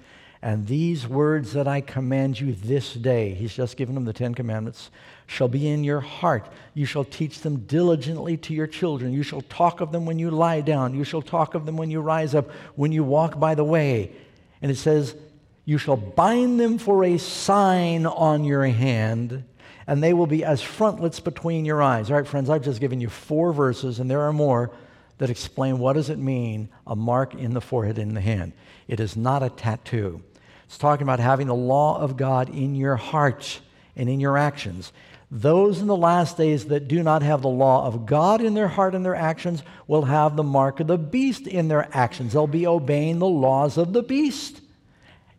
[0.42, 4.35] And these words that I command you this day, he's just given them the Ten
[4.35, 4.90] Commandments,
[5.27, 6.47] shall be in your heart.
[6.75, 9.13] You shall teach them diligently to your children.
[9.13, 10.95] You shall talk of them when you lie down.
[10.95, 14.13] You shall talk of them when you rise up, when you walk by the way.
[14.61, 15.15] And it says,
[15.65, 19.45] You shall bind them for a sign on your hand,
[19.87, 22.11] and they will be as frontlets between your eyes.
[22.11, 24.73] All right, friends, I've just given you four verses, and there are more
[25.19, 28.53] that explain what does it mean a mark in the forehead in the hand.
[28.89, 30.23] It is not a tattoo.
[30.67, 33.61] It's talking about having the law of God in your heart
[33.97, 34.93] and in your actions.
[35.31, 38.69] Those in the last days that do not have the law of God in their
[38.69, 42.33] heart and their actions will have the mark of the beast in their actions.
[42.33, 44.61] They'll be obeying the laws of the beast.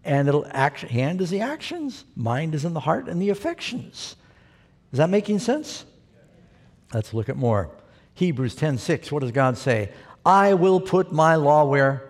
[0.03, 4.15] And it'll act, hand is the actions, mind is in the heart and the affections.
[4.91, 5.85] Is that making sense?
[6.93, 7.69] Let's look at more.
[8.13, 9.11] Hebrews 10:6.
[9.11, 9.91] What does God say?
[10.25, 12.09] I will put my law where?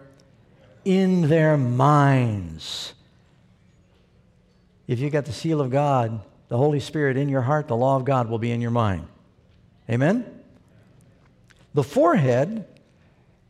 [0.84, 2.94] In their minds.
[4.88, 6.22] If you got the seal of God,
[6.56, 9.06] the Holy Spirit in your heart, the law of God will be in your mind.
[9.90, 10.26] Amen?
[11.74, 12.66] The forehead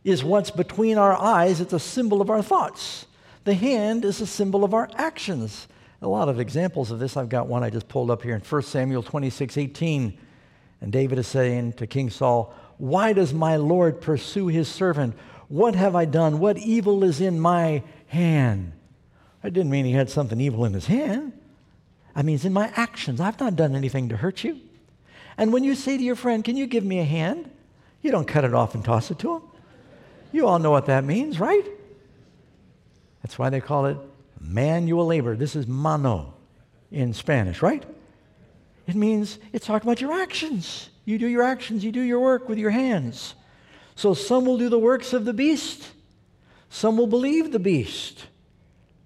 [0.04, 3.06] is what's between our eyes, it's a symbol of our thoughts.
[3.44, 5.68] The hand is a symbol of our actions.
[6.02, 7.16] A lot of examples of this.
[7.16, 10.18] I've got one I just pulled up here in 1 Samuel 26 18.
[10.82, 15.16] And David is saying to King Saul, Why does my Lord pursue his servant?
[15.48, 16.40] What have I done?
[16.40, 18.72] What evil is in my hand?
[19.44, 21.34] I didn't mean he had something evil in his hand.
[22.16, 23.20] I mean, it's in my actions.
[23.20, 24.60] I've not done anything to hurt you.
[25.38, 27.50] And when you say to your friend, Can you give me a hand?
[28.02, 29.42] You don't cut it off and toss it to him.
[30.32, 31.66] You all know what that means, right?
[33.22, 33.98] That's why they call it
[34.40, 35.36] manual labor.
[35.36, 36.34] This is mano
[36.92, 37.84] in Spanish, right?
[38.88, 40.90] It means it's talking about your actions.
[41.06, 43.36] You do your actions, you do your work with your hands.
[43.96, 45.90] So some will do the works of the beast,
[46.70, 48.26] some will believe the beast.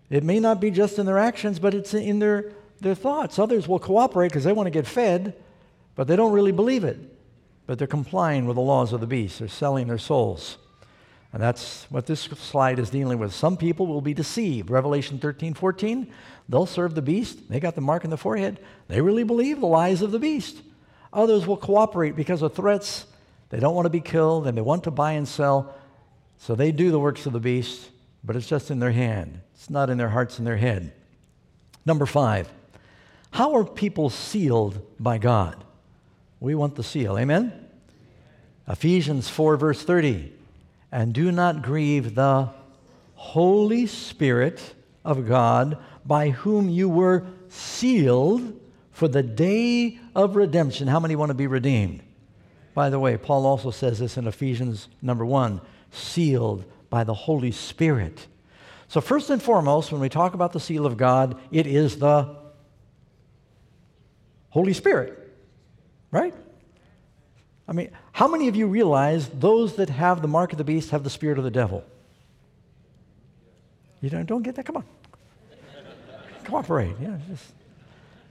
[0.09, 3.39] It may not be just in their actions, but it's in their, their thoughts.
[3.39, 5.35] Others will cooperate because they want to get fed,
[5.95, 6.97] but they don't really believe it.
[7.65, 10.57] But they're complying with the laws of the beast, they're selling their souls.
[11.31, 13.33] And that's what this slide is dealing with.
[13.33, 14.71] Some people will be deceived.
[14.71, 16.11] Revelation 13, 14,
[16.47, 17.49] they'll serve the beast.
[17.49, 18.59] They got the mark in the forehead.
[18.87, 20.59] They really believe the lies of the beast.
[21.13, 23.05] Others will cooperate because of threats.
[23.49, 25.75] They don't want to be killed and they want to buy and sell.
[26.39, 27.89] So they do the works of the beast,
[28.23, 29.41] but it's just in their hand.
[29.53, 30.93] It's not in their hearts and their head.
[31.85, 32.49] Number five,
[33.31, 35.63] how are people sealed by God?
[36.39, 37.17] We want the seal.
[37.17, 37.67] Amen?
[38.67, 40.33] Ephesians 4, verse 30
[40.91, 42.49] and do not grieve the
[43.15, 44.73] Holy Spirit
[45.05, 48.59] of God, by whom you were sealed
[48.91, 50.87] for the day of redemption.
[50.87, 52.01] How many want to be redeemed?
[52.73, 55.61] By the way, Paul also says this in Ephesians number one
[55.91, 58.27] sealed by the Holy Spirit.
[58.87, 62.35] So, first and foremost, when we talk about the seal of God, it is the
[64.49, 65.31] Holy Spirit,
[66.11, 66.33] right?
[67.67, 70.89] I mean, how many of you realize those that have the mark of the beast
[70.89, 71.83] have the spirit of the devil?
[74.01, 74.65] You don't, don't get that?
[74.65, 74.85] Come on.
[76.45, 76.95] Cooperate.
[76.99, 77.45] Yeah, just,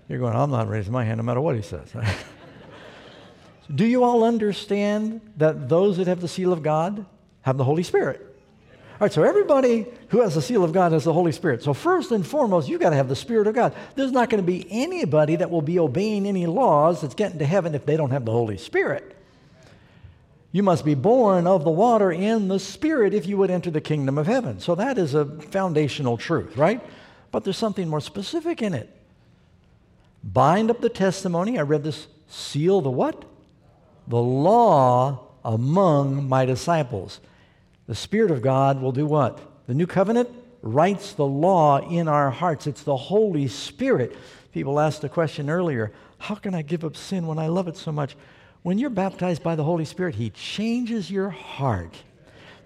[0.08, 1.92] you're going, I'm not raising my hand no matter what he says.
[3.74, 7.04] Do you all understand that those that have the seal of God
[7.42, 8.27] have the Holy Spirit?
[9.00, 11.62] All right, so everybody who has the seal of God has the Holy Spirit.
[11.62, 13.72] So, first and foremost, you've got to have the Spirit of God.
[13.94, 17.46] There's not going to be anybody that will be obeying any laws that's getting to
[17.46, 19.14] heaven if they don't have the Holy Spirit.
[20.50, 23.80] You must be born of the water and the Spirit if you would enter the
[23.80, 24.58] kingdom of heaven.
[24.58, 26.82] So that is a foundational truth, right?
[27.30, 28.92] But there's something more specific in it.
[30.24, 31.56] Bind up the testimony.
[31.56, 32.08] I read this.
[32.26, 33.24] Seal the what?
[34.08, 37.20] The law among my disciples.
[37.88, 39.40] The Spirit of God will do what?
[39.66, 40.28] The new covenant
[40.62, 42.66] writes the law in our hearts.
[42.66, 44.14] It's the Holy Spirit.
[44.52, 47.76] People asked the question earlier how can I give up sin when I love it
[47.76, 48.16] so much?
[48.62, 51.94] When you're baptized by the Holy Spirit, He changes your heart.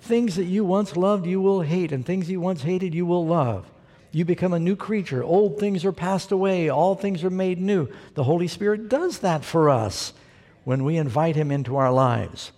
[0.00, 3.26] Things that you once loved, you will hate, and things you once hated, you will
[3.26, 3.70] love.
[4.10, 5.22] You become a new creature.
[5.22, 7.88] Old things are passed away, all things are made new.
[8.14, 10.12] The Holy Spirit does that for us
[10.64, 12.52] when we invite Him into our lives.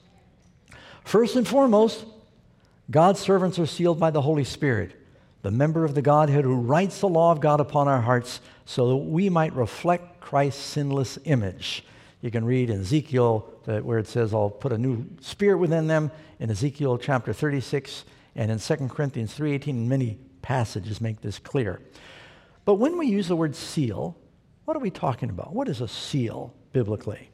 [1.04, 2.06] First and foremost,
[2.90, 4.92] God's servants are sealed by the Holy Spirit,
[5.42, 8.88] the member of the Godhead who writes the law of God upon our hearts so
[8.88, 11.84] that we might reflect Christ's sinless image.
[12.20, 16.10] You can read in Ezekiel where it says, I'll put a new spirit within them,
[16.38, 18.04] in Ezekiel chapter 36,
[18.36, 21.80] and in 2 Corinthians 3.18, many passages make this clear.
[22.64, 24.16] But when we use the word seal,
[24.64, 25.52] What are we talking about?
[25.52, 27.30] What is a seal biblically?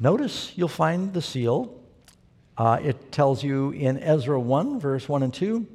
[0.00, 1.78] Notice you'll find the seal.
[2.56, 5.66] Uh, it tells you in Ezra 1, verse 1 and 2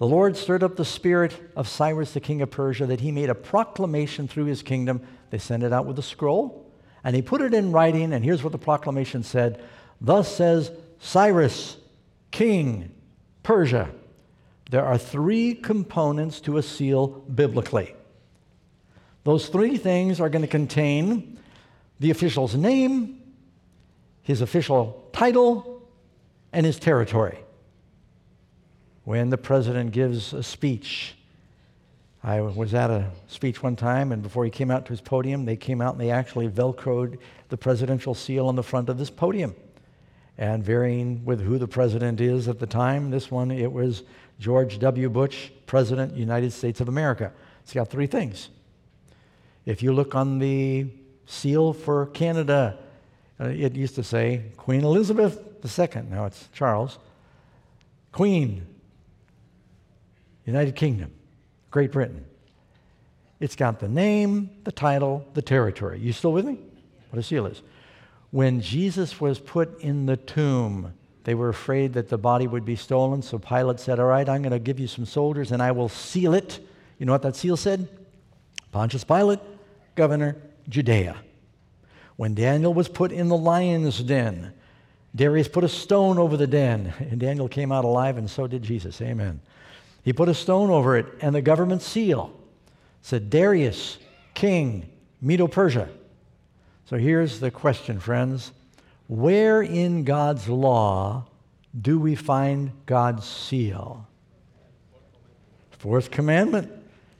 [0.00, 3.28] the Lord stirred up the spirit of Cyrus, the king of Persia, that he made
[3.28, 5.02] a proclamation through his kingdom.
[5.28, 6.72] They sent it out with a scroll,
[7.04, 9.62] and he put it in writing, and here's what the proclamation said
[10.00, 11.76] Thus says Cyrus,
[12.30, 12.92] king,
[13.42, 13.90] Persia.
[14.70, 17.94] There are three components to a seal biblically.
[19.24, 21.38] Those three things are going to contain
[21.98, 23.20] the official's name,
[24.22, 25.69] his official title,
[26.52, 27.38] and his territory
[29.04, 31.14] when the president gives a speech.
[32.22, 35.46] I was at a speech one time, and before he came out to his podium,
[35.46, 39.10] they came out and they actually velcroed the presidential seal on the front of this
[39.10, 39.54] podium.
[40.36, 44.04] And varying with who the president is at the time, this one, it was
[44.38, 45.08] George W.
[45.08, 47.32] Bush, President, United States of America.
[47.62, 48.48] It's got three things.
[49.66, 50.86] If you look on the
[51.26, 52.78] seal for Canada,
[53.38, 56.02] uh, it used to say Queen Elizabeth II.
[56.10, 56.98] Now it's Charles.
[58.12, 58.66] Queen
[60.44, 61.12] United Kingdom,
[61.70, 62.24] Great Britain.
[63.38, 65.98] It's got the name, the title, the territory.
[65.98, 66.58] You still with me?
[67.10, 67.62] What a seal is.
[68.30, 70.92] When Jesus was put in the tomb,
[71.24, 74.42] they were afraid that the body would be stolen, so Pilate said, All right, I'm
[74.42, 76.60] going to give you some soldiers and I will seal it.
[76.98, 77.88] You know what that seal said?
[78.72, 79.40] Pontius Pilate,
[79.94, 80.36] governor,
[80.68, 81.16] Judea.
[82.16, 84.52] When Daniel was put in the lion's den,
[85.14, 88.62] Darius put a stone over the den, and Daniel came out alive, and so did
[88.62, 89.00] Jesus.
[89.02, 89.40] Amen.
[90.02, 92.32] He put a stone over it, and the government seal
[93.02, 93.98] said, Darius,
[94.34, 94.88] king,
[95.20, 95.88] Medo Persia.
[96.86, 98.52] So here's the question, friends.
[99.08, 101.26] Where in God's law
[101.78, 104.06] do we find God's seal?
[105.72, 106.70] Fourth commandment.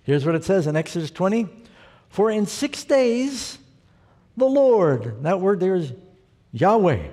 [0.02, 1.48] Here's what it says in Exodus 20
[2.08, 3.58] For in six days
[4.36, 5.92] the Lord, that word there is
[6.52, 7.08] Yahweh,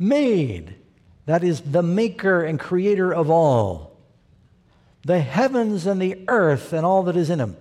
[0.00, 0.74] made,
[1.26, 3.90] that is the maker and creator of all
[5.04, 7.56] the heavens and the earth and all that is in them.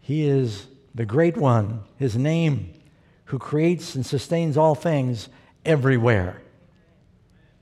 [0.00, 2.72] He is the great one, his name,
[3.26, 5.28] who creates and sustains all things
[5.64, 6.42] everywhere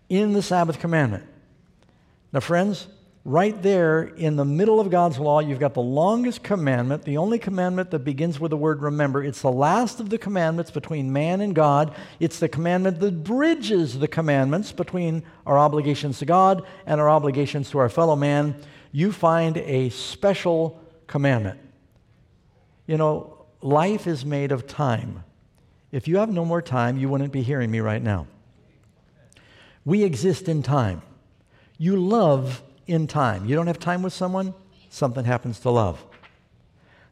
[0.08, 1.24] in the Sabbath commandment.
[2.32, 2.88] Now, friends,
[3.24, 7.38] right there in the middle of God's law, you've got the longest commandment, the only
[7.38, 9.22] commandment that begins with the word remember.
[9.22, 11.94] It's the last of the commandments between man and God.
[12.18, 17.70] It's the commandment that bridges the commandments between our obligations to God and our obligations
[17.70, 18.56] to our fellow man
[18.92, 21.58] you find a special commandment.
[22.86, 25.24] You know, life is made of time.
[25.90, 28.26] If you have no more time, you wouldn't be hearing me right now.
[29.84, 31.02] We exist in time.
[31.78, 33.46] You love in time.
[33.46, 34.54] You don't have time with someone,
[34.90, 36.04] something happens to love.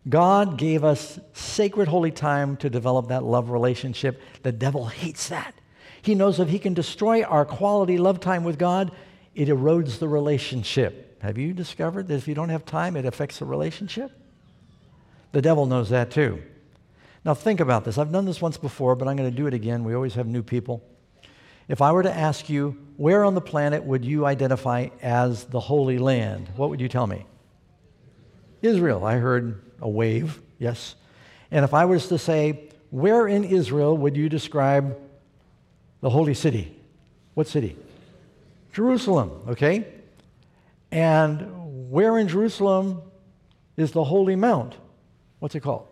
[0.08, 4.20] God gave us sacred holy time to develop that love relationship.
[4.42, 5.54] The devil hates that.
[6.02, 8.92] He knows if he can destroy our quality love time with God,
[9.34, 11.18] it erodes the relationship.
[11.22, 14.10] Have you discovered that if you don't have time, it affects the relationship?
[15.32, 16.42] The devil knows that too.
[17.24, 17.98] Now, think about this.
[17.98, 19.84] I've done this once before, but I'm going to do it again.
[19.84, 20.82] We always have new people.
[21.70, 25.60] If I were to ask you, where on the planet would you identify as the
[25.60, 26.50] Holy Land?
[26.56, 27.24] What would you tell me?
[28.60, 29.04] Israel.
[29.04, 30.96] I heard a wave, yes.
[31.48, 34.98] And if I was to say, where in Israel would you describe
[36.00, 36.76] the holy city?
[37.34, 37.76] What city?
[38.72, 39.86] Jerusalem, okay?
[40.90, 43.00] And where in Jerusalem
[43.76, 44.74] is the Holy Mount?
[45.38, 45.86] What's it called?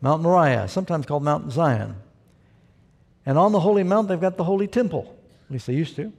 [0.00, 1.96] Mount Moriah, sometimes called Mount Zion.
[3.26, 5.14] And on the Holy Mount, they've got the Holy Temple.
[5.46, 6.12] At least they used to.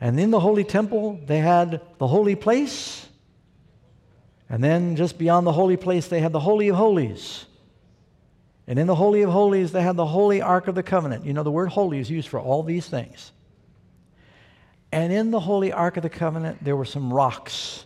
[0.00, 3.08] And in the Holy Temple, they had the Holy Place.
[4.48, 7.46] And then just beyond the Holy Place, they had the Holy of Holies.
[8.66, 11.24] And in the Holy of Holies, they had the Holy Ark of the Covenant.
[11.24, 13.32] You know, the word holy is used for all these things.
[14.92, 17.84] And in the Holy Ark of the Covenant, there were some rocks.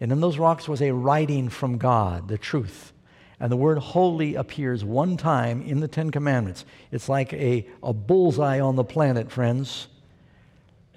[0.00, 2.92] And in those rocks was a writing from God, the truth.
[3.38, 6.64] And the word holy appears one time in the Ten Commandments.
[6.90, 9.88] It's like a, a bullseye on the planet, friends.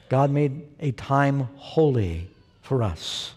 [0.07, 2.29] God made a time holy
[2.61, 3.33] for us.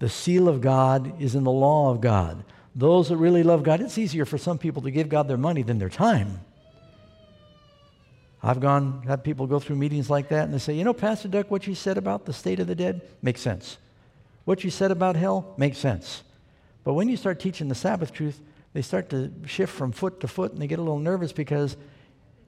[0.00, 2.42] The seal of God is in the law of God.
[2.74, 5.62] Those that really love God, it's easier for some people to give God their money
[5.62, 6.40] than their time.
[8.42, 11.28] I've gone, had people go through meetings like that and they say, you know, Pastor
[11.28, 13.76] Doug, what you said about the state of the dead makes sense.
[14.46, 16.22] What you said about hell makes sense.
[16.90, 18.40] But when you start teaching the Sabbath truth,
[18.72, 21.76] they start to shift from foot to foot and they get a little nervous because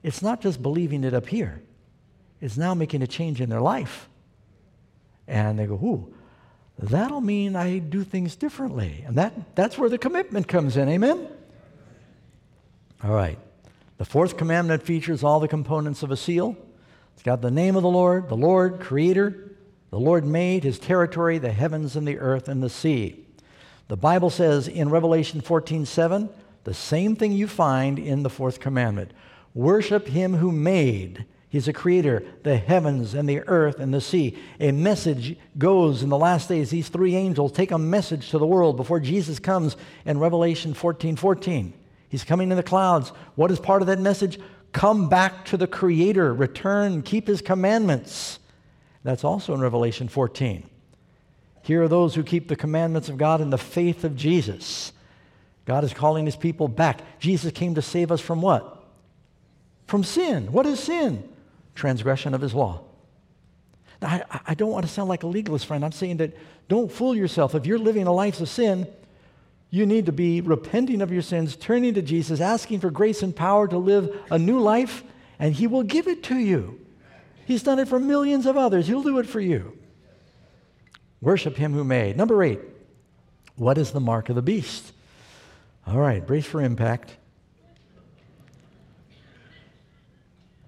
[0.03, 1.61] it's not just believing it up here,
[2.41, 4.09] it's now making a change in their life.
[5.29, 6.13] And they go, ooh,
[6.77, 9.05] that'll mean I do things differently.
[9.07, 10.89] And that, that's where the commitment comes in.
[10.89, 11.25] Amen?
[13.01, 13.39] All right.
[13.97, 16.57] The fourth commandment features all the components of a seal.
[17.13, 19.55] It's got the name of the Lord, the Lord, creator.
[19.89, 23.22] The Lord made his territory, the heavens and the earth and the sea.
[23.93, 26.27] The Bible says in Revelation 14 7,
[26.63, 29.11] the same thing you find in the fourth commandment
[29.53, 31.25] worship him who made.
[31.47, 34.35] He's a creator, the heavens and the earth and the sea.
[34.59, 36.71] A message goes in the last days.
[36.71, 41.15] These three angels take a message to the world before Jesus comes in Revelation 14
[41.15, 41.71] 14.
[42.09, 43.09] He's coming in the clouds.
[43.35, 44.39] What is part of that message?
[44.71, 48.39] Come back to the Creator, return, keep His commandments.
[49.03, 50.67] That's also in Revelation 14.
[51.63, 54.91] Here are those who keep the commandments of God in the faith of Jesus.
[55.65, 57.01] God is calling His people back.
[57.19, 58.83] Jesus came to save us from what?
[59.87, 60.51] From sin.
[60.51, 61.27] What is sin?
[61.73, 62.81] Transgression of His law.
[64.01, 65.85] Now, I, I don't want to sound like a legalist, friend.
[65.85, 66.37] I'm saying that
[66.67, 67.55] don't fool yourself.
[67.55, 68.85] If you're living a life of sin,
[69.69, 73.33] you need to be repenting of your sins, turning to Jesus, asking for grace and
[73.33, 75.01] power to live a new life,
[75.39, 76.81] and He will give it to you.
[77.45, 78.87] He's done it for millions of others.
[78.87, 79.77] He'll do it for you.
[81.23, 82.17] Worship Him who made.
[82.17, 82.59] Number eight,
[83.55, 84.91] what is the mark of the beast?
[85.87, 87.15] All right, brace for impact.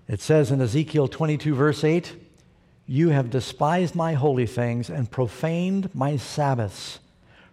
[0.07, 2.15] It says in Ezekiel 22, verse 8,
[2.87, 6.99] You have despised my holy things and profaned my Sabbaths.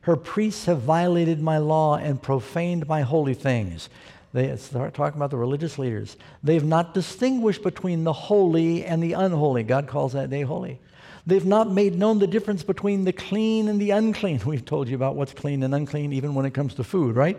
[0.02, 3.88] Her priests have violated my law and profaned my holy things.
[4.32, 6.16] They start talking about the religious leaders.
[6.44, 9.64] They've not distinguished between the holy and the unholy.
[9.64, 10.78] God calls that day holy.
[11.26, 14.40] They've not made known the difference between the clean and the unclean.
[14.46, 17.38] We've told you about what's clean and unclean, even when it comes to food, right?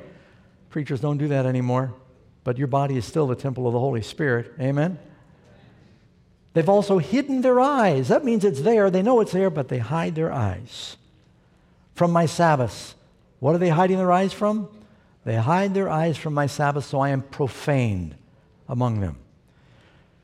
[0.70, 1.94] Preachers don't do that anymore.
[2.44, 4.54] But your body is still the temple of the Holy Spirit.
[4.60, 5.00] Amen?
[6.54, 8.10] They've also hidden their eyes.
[8.10, 8.90] That means it's there.
[8.90, 10.98] They know it's there, but they hide their eyes
[11.96, 12.96] from my Sabbaths.
[13.40, 14.70] What are they hiding their eyes from?
[15.26, 18.16] They hide their eyes from my Sabbath, so I am profaned
[18.68, 19.18] among them.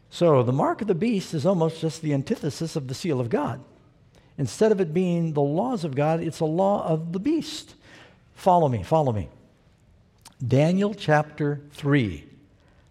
[0.09, 3.29] So the mark of the beast is almost just the antithesis of the seal of
[3.29, 3.61] God.
[4.37, 7.75] Instead of it being the laws of God, it's a law of the beast.
[8.35, 9.29] Follow me, follow me.
[10.45, 12.25] Daniel chapter 3.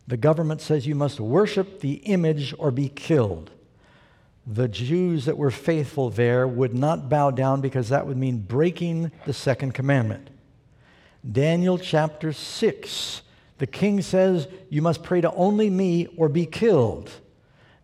[0.07, 3.51] The government says you must worship the image or be killed
[4.51, 9.13] the Jews that were faithful there would not bow down because that would mean breaking
[9.27, 10.31] the second commandment.
[11.31, 13.23] Daniel chapter 6,
[13.59, 17.11] the king says, You must pray to only me or be killed.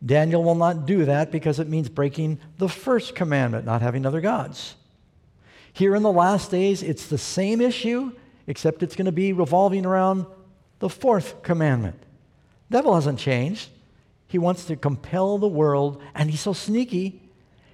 [0.05, 4.21] Daniel will not do that because it means breaking the first commandment, not having other
[4.21, 4.75] gods.
[5.73, 8.13] Here in the last days, it's the same issue,
[8.47, 10.27] except it's going to be revolving around
[10.79, 11.99] the fourth commandment.
[12.69, 13.71] The Devil hasn't changed.
[14.29, 17.23] He wants to compel the world, and he's so sneaky.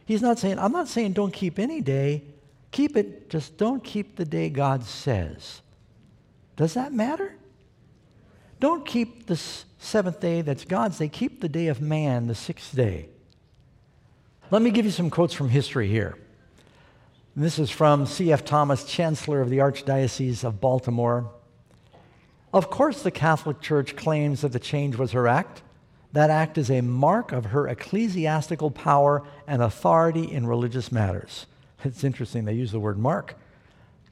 [0.07, 2.23] He's not saying, I'm not saying don't keep any day.
[2.71, 5.61] Keep it, just don't keep the day God says.
[6.57, 7.35] Does that matter?
[8.61, 9.37] Don't keep the
[9.79, 11.09] seventh day that's God's day.
[11.09, 13.09] Keep the day of man, the sixth day.
[14.51, 16.17] Let me give you some quotes from history here.
[17.35, 18.45] This is from C.F.
[18.45, 21.31] Thomas, Chancellor of the Archdiocese of Baltimore.
[22.53, 25.63] Of course, the Catholic Church claims that the change was her act.
[26.13, 31.47] That act is a mark of her ecclesiastical power and authority in religious matters.
[31.83, 33.37] It's interesting, they use the word mark.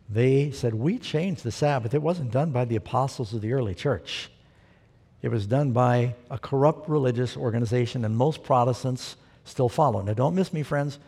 [0.08, 1.92] They said, We changed the Sabbath.
[1.92, 4.30] It wasn't done by the apostles of the early church,
[5.22, 10.00] it was done by a corrupt religious organization, and most Protestants still follow.
[10.02, 10.98] Now, don't miss me, friends.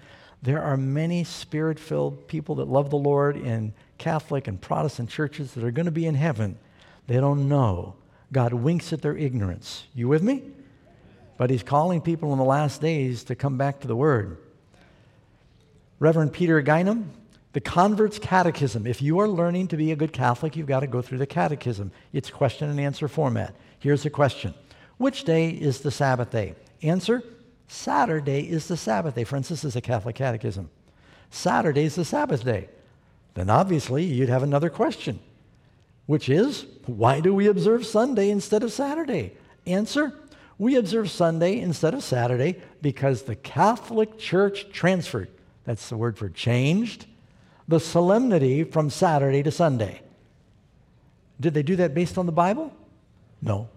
[0.43, 5.53] There are many spirit filled people that love the Lord in Catholic and Protestant churches
[5.53, 6.59] that are going to be in heaven.
[7.07, 7.95] They don't know.
[8.33, 9.85] God winks at their ignorance.
[9.95, 10.43] You with me?
[11.37, 14.39] But he's calling people in the last days to come back to the Word.
[15.99, 17.05] Reverend Peter Geiermann,
[17.53, 18.87] the Convert's Catechism.
[18.87, 21.27] If you are learning to be a good Catholic, you've got to go through the
[21.27, 21.91] Catechism.
[22.13, 23.55] It's question and answer format.
[23.79, 24.55] Here's the question
[24.99, 26.55] Which day is the Sabbath day?
[26.83, 27.23] Answer
[27.69, 29.25] Saturday is the Sabbath day.
[29.25, 30.71] Friends, this is a Catholic Catechism.
[31.31, 32.69] Saturday is the Sabbath day.
[33.35, 35.21] Then obviously you'd have another question,
[36.07, 39.35] which is why do we observe Sunday instead of Saturday?
[39.67, 40.13] Answer
[40.61, 45.31] we observe Sunday instead of Saturday because the Catholic Church transferred,
[45.65, 47.07] that's the word for changed,
[47.71, 50.03] the solemnity from Saturday to Sunday.
[51.41, 52.73] Did they do that based on the Bible?
[53.41, 53.69] No.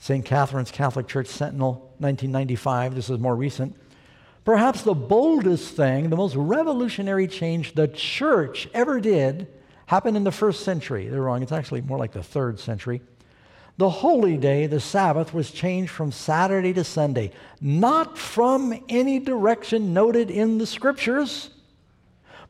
[0.00, 0.24] St.
[0.24, 3.76] Catherine's Catholic Church Sentinel, 1995, this is more recent.
[4.44, 9.46] Perhaps the boldest thing, the most revolutionary change the church ever did
[9.86, 11.06] happened in the first century.
[11.06, 13.00] They're wrong, it's actually more like the third century.
[13.76, 17.30] The holy day, the Sabbath, was changed from Saturday to Sunday,
[17.60, 21.50] not from any direction noted in the scriptures.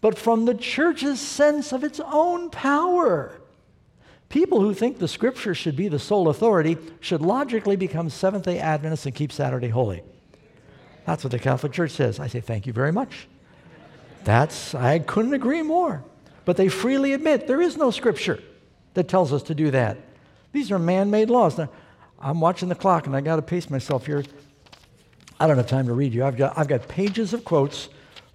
[0.01, 3.41] But from the church's sense of its own power.
[4.29, 8.59] People who think the scripture should be the sole authority should logically become Seventh day
[8.59, 10.03] Adventists and keep Saturday holy.
[11.05, 12.21] That's what the Catholic Church says.
[12.21, 13.27] I say, thank you very much.
[14.25, 16.05] That's, I couldn't agree more.
[16.45, 18.41] But they freely admit there is no scripture
[18.95, 19.99] that tells us to do that.
[20.53, 21.59] These are man made laws.
[21.59, 21.69] Now,
[22.21, 24.25] I'm watching the clock and I got to pace myself here.
[25.39, 26.25] I don't have time to read you.
[26.25, 27.89] I've got, I've got pages of quotes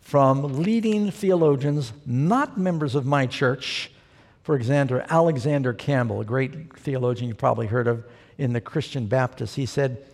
[0.05, 3.89] from leading theologians, not members of my church,
[4.43, 8.05] for example, Alexander Campbell, a great theologian you've probably heard of
[8.37, 10.05] in the Christian Baptist, he said,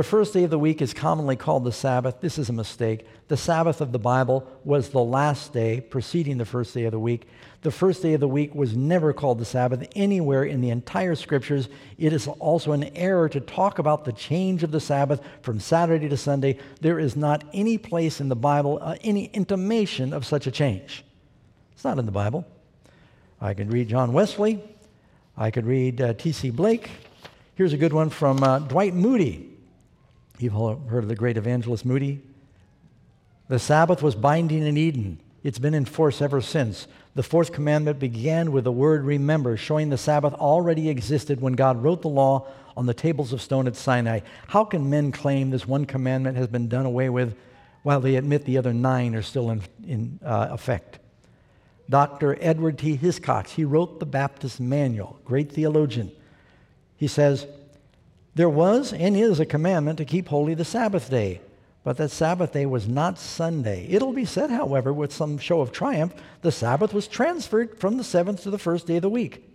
[0.00, 2.22] The first day of the week is commonly called the Sabbath.
[2.22, 3.06] This is a mistake.
[3.28, 6.98] The Sabbath of the Bible was the last day preceding the first day of the
[6.98, 7.28] week.
[7.60, 11.14] The first day of the week was never called the Sabbath anywhere in the entire
[11.16, 11.68] scriptures.
[11.98, 16.08] It is also an error to talk about the change of the Sabbath from Saturday
[16.08, 16.56] to Sunday.
[16.80, 21.04] There is not any place in the Bible, uh, any intimation of such a change.
[21.72, 22.46] It's not in the Bible.
[23.38, 24.64] I could read John Wesley.
[25.36, 26.48] I could read uh, T.C.
[26.48, 26.88] Blake.
[27.54, 29.49] Here's a good one from uh, Dwight Moody.
[30.40, 32.20] You've all heard of the great evangelist Moody.
[33.48, 35.20] The Sabbath was binding in Eden.
[35.42, 36.86] It's been in force ever since.
[37.14, 41.82] The fourth commandment began with the word remember, showing the Sabbath already existed when God
[41.82, 44.20] wrote the law on the tables of stone at Sinai.
[44.46, 47.36] How can men claim this one commandment has been done away with
[47.82, 50.98] while they admit the other nine are still in, in uh, effect?
[51.88, 52.38] Dr.
[52.40, 52.96] Edward T.
[52.96, 56.12] Hiscox, he wrote the Baptist Manual, great theologian.
[56.96, 57.46] He says,
[58.34, 61.40] There was and is a commandment to keep holy the Sabbath day,
[61.82, 63.86] but that Sabbath day was not Sunday.
[63.88, 68.04] It'll be said, however, with some show of triumph, the Sabbath was transferred from the
[68.04, 69.48] seventh to the first day of the week.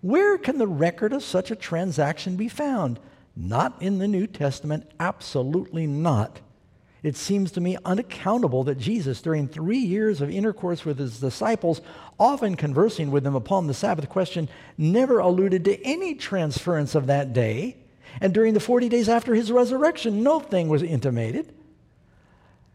[0.00, 2.98] Where can the record of such a transaction be found?
[3.36, 6.40] Not in the New Testament, absolutely not.
[7.04, 11.80] It seems to me unaccountable that Jesus, during three years of intercourse with his disciples,
[12.18, 17.32] often conversing with them upon the Sabbath question, never alluded to any transference of that
[17.32, 17.76] day.
[18.20, 21.54] And during the 40 days after his resurrection, no thing was intimated.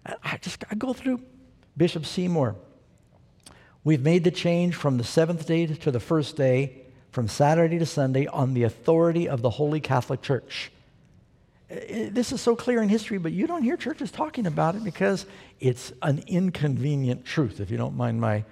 [0.06, 1.22] I just I go through
[1.78, 2.56] Bishop Seymour.
[3.84, 7.86] We've made the change from the seventh day to the first day, from Saturday to
[7.86, 10.72] Sunday, on the authority of the Holy Catholic Church
[11.74, 15.26] this is so clear in history, but you don't hear churches talking about it because
[15.60, 18.44] it's an inconvenient truth, if you don't mind my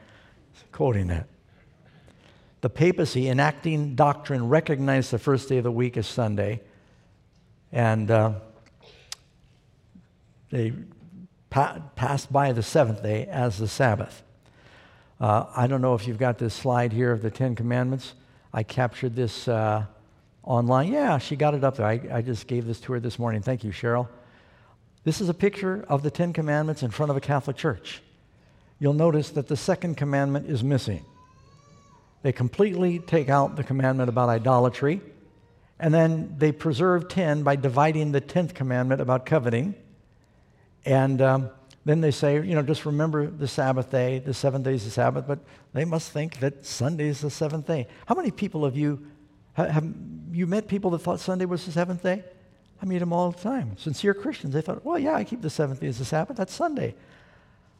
[0.72, 1.28] quoting that.
[2.62, 6.62] The papacy, enacting doctrine, recognized the first day of the week as Sunday,
[7.72, 8.34] and uh,
[10.50, 10.74] they
[11.50, 14.24] pa- passed by the seventh day as the Sabbath.
[15.20, 18.14] Uh, I don't know if you've got this slide here of the Ten Commandments.
[18.54, 19.48] I captured this.
[19.48, 19.86] Uh,
[20.44, 20.92] online?
[20.92, 21.86] Yeah, she got it up there.
[21.86, 23.42] I, I just gave this to her this morning.
[23.42, 24.08] Thank you, Cheryl.
[25.04, 28.02] This is a picture of the Ten Commandments in front of a Catholic church.
[28.80, 31.06] You'll notice that the second commandment is missing.
[32.24, 35.02] They completely take out the commandment about idolatry,
[35.82, 39.74] and then they preserve 10 by dividing the 10th commandment about coveting.
[40.86, 41.50] And um,
[41.84, 44.92] then they say, you know, just remember the Sabbath day, the seventh day is the
[44.92, 45.40] Sabbath, but
[45.74, 47.88] they must think that Sunday is the seventh day.
[48.06, 49.08] How many people have you
[49.54, 49.86] have
[50.32, 52.24] you met people that thought Sunday was the seventh day?
[52.82, 53.76] I meet them all the time.
[53.78, 54.54] Sincere Christians.
[54.54, 56.38] They thought, well, yeah, I keep the seventh day as the Sabbath.
[56.38, 56.96] That's Sunday.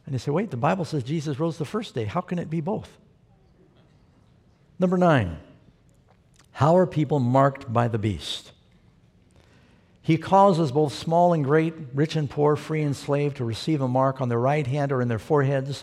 [0.04, 2.04] And they say, wait, the Bible says Jesus rose the first day.
[2.04, 2.90] How can it be both?
[4.78, 5.38] Number nine,
[6.62, 8.52] how are people marked by the beast?
[10.00, 13.88] He causes both small and great, rich and poor, free and slave to receive a
[13.88, 15.82] mark on their right hand or in their foreheads,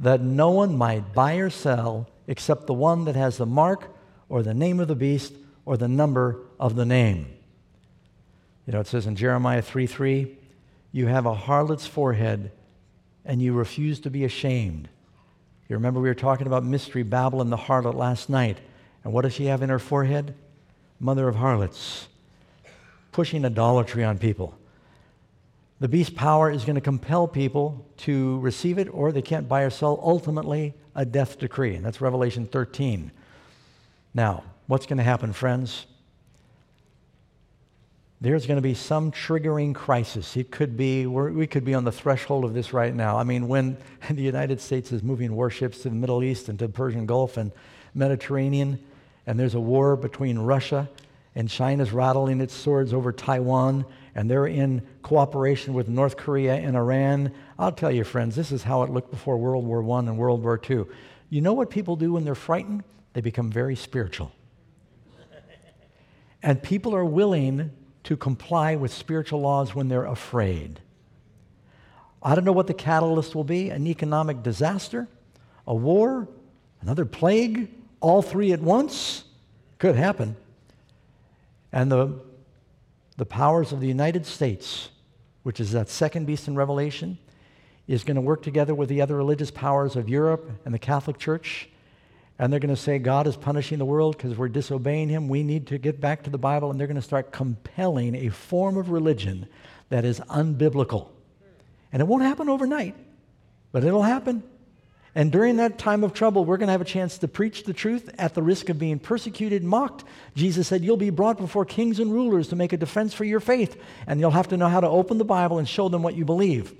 [0.00, 3.94] that no one might buy or sell except the one that has the mark
[4.30, 5.34] or the name of the beast
[5.66, 7.26] or the number of the name.
[8.66, 10.38] You know, it says in Jeremiah 3 3,
[10.90, 12.50] you have a harlot's forehead
[13.26, 14.88] and you refuse to be ashamed.
[15.68, 18.56] You remember we were talking about Mystery Babylon, the harlot, last night.
[19.04, 20.34] And what does she have in her forehead?
[20.98, 22.08] Mother of harlots,
[23.12, 24.56] pushing idolatry on people.
[25.80, 29.62] The beast's power is going to compel people to receive it, or they can't buy
[29.62, 31.74] or sell, ultimately, a death decree.
[31.74, 33.10] And that's Revelation 13.
[34.14, 35.86] Now, what's going to happen, friends?
[38.20, 40.36] There's going to be some triggering crisis.
[40.36, 43.18] It could be, we could be on the threshold of this right now.
[43.18, 43.76] I mean, when
[44.10, 47.36] the United States is moving warships to the Middle East and to the Persian Gulf
[47.36, 47.52] and
[47.94, 48.78] Mediterranean,
[49.26, 50.88] and there's a war between Russia
[51.34, 56.76] and China's rattling its swords over Taiwan, and they're in cooperation with North Korea and
[56.76, 57.32] Iran.
[57.58, 60.42] I'll tell you, friends, this is how it looked before World War I and World
[60.42, 60.84] War II.
[61.30, 62.84] You know what people do when they're frightened?
[63.14, 64.30] they become very spiritual.
[66.42, 67.70] and people are willing
[68.02, 70.80] to comply with spiritual laws when they're afraid.
[72.22, 75.08] I don't know what the catalyst will be an economic disaster,
[75.66, 76.28] a war,
[76.82, 77.70] another plague,
[78.04, 79.24] all three at once.
[79.78, 80.36] Could happen.
[81.72, 82.20] And the,
[83.16, 84.90] the powers of the United States,
[85.42, 87.18] which is that second beast in Revelation,
[87.88, 91.18] is going to work together with the other religious powers of Europe and the Catholic
[91.18, 91.68] Church.
[92.38, 95.28] And they're going to say, God is punishing the world because we're disobeying Him.
[95.28, 96.70] We need to get back to the Bible.
[96.70, 99.46] And they're going to start compelling a form of religion
[99.88, 101.08] that is unbiblical.
[101.92, 102.96] And it won't happen overnight,
[103.72, 104.42] but it'll happen.
[105.16, 107.72] And during that time of trouble, we're going to have a chance to preach the
[107.72, 110.04] truth at the risk of being persecuted, mocked.
[110.34, 113.38] Jesus said, You'll be brought before kings and rulers to make a defense for your
[113.38, 116.16] faith, and you'll have to know how to open the Bible and show them what
[116.16, 116.74] you believe.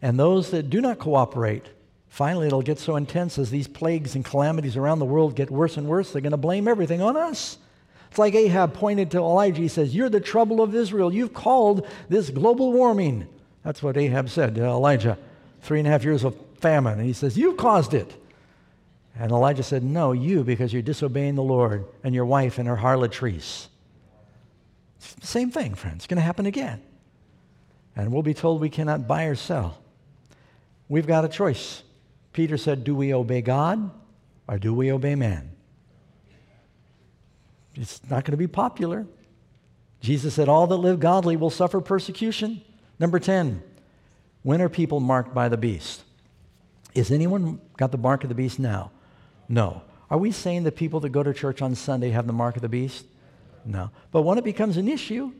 [0.00, 1.66] And those that do not cooperate,
[2.08, 5.76] finally it'll get so intense as these plagues and calamities around the world get worse
[5.76, 7.58] and worse, they're going to blame everything on us.
[8.10, 9.60] It's like Ahab pointed to Elijah.
[9.60, 11.12] He says, You're the trouble of Israel.
[11.12, 13.26] You've called this global warming.
[13.64, 15.18] That's what Ahab said to Elijah.
[15.62, 16.98] Three and a half years of famine.
[16.98, 18.14] And he says, You caused it.
[19.18, 22.76] And Elijah said, No, you, because you're disobeying the Lord and your wife and her
[22.76, 23.68] harlotries.
[24.98, 25.96] Same thing, friends.
[25.96, 26.82] It's going to happen again.
[27.94, 29.78] And we'll be told we cannot buy or sell.
[30.88, 31.82] We've got a choice.
[32.32, 33.90] Peter said, Do we obey God
[34.46, 35.50] or do we obey man?
[37.74, 39.06] It's not going to be popular.
[40.00, 42.62] Jesus said, All that live godly will suffer persecution.
[42.98, 43.62] Number 10,
[44.42, 46.02] when are people marked by the beast?
[46.96, 48.90] Is anyone got the mark of the beast now?
[49.50, 49.82] No.
[50.08, 52.62] Are we saying that people that go to church on Sunday have the mark of
[52.62, 53.04] the beast?
[53.66, 53.90] No.
[54.12, 55.32] But when it becomes an issue,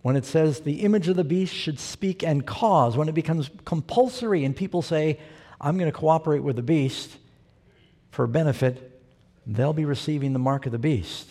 [0.00, 3.50] when it says the image of the beast should speak and cause, when it becomes
[3.66, 5.20] compulsory and people say,
[5.60, 7.10] I'm going to cooperate with the beast
[8.10, 9.02] for benefit,
[9.46, 11.30] they'll be receiving the mark of the beast.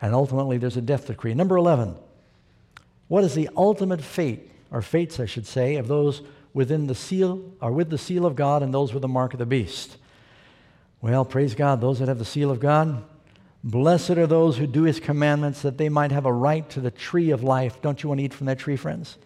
[0.00, 1.34] And ultimately, there's a death decree.
[1.34, 1.94] Number 11,
[3.08, 6.22] what is the ultimate fate, or fates, I should say, of those
[6.56, 9.38] within the seal, or with the seal of God and those with the mark of
[9.38, 9.98] the beast?
[11.02, 13.04] Well, praise God, those that have the seal of God,
[13.62, 16.90] blessed are those who do his commandments that they might have a right to the
[16.90, 17.82] tree of life.
[17.82, 19.18] Don't you want to eat from that tree, friends?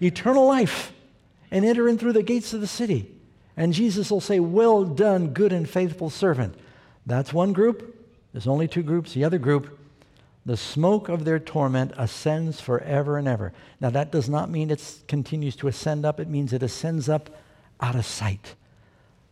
[0.00, 0.94] Eternal life,
[1.50, 3.14] and enter in through the gates of the city.
[3.54, 6.54] And Jesus will say, Well done, good and faithful servant.
[7.04, 8.02] That's one group.
[8.32, 9.12] There's only two groups.
[9.12, 9.77] The other group
[10.46, 13.52] the smoke of their torment ascends forever and ever.
[13.80, 17.30] Now, that does not mean it continues to ascend up, it means it ascends up
[17.80, 18.54] out of sight,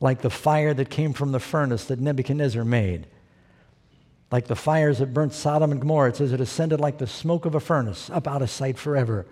[0.01, 3.07] like the fire that came from the furnace that Nebuchadnezzar made.
[4.31, 7.45] Like the fires that burnt Sodom and Gomorrah, it says it ascended like the smoke
[7.45, 9.27] of a furnace, up out of sight forever.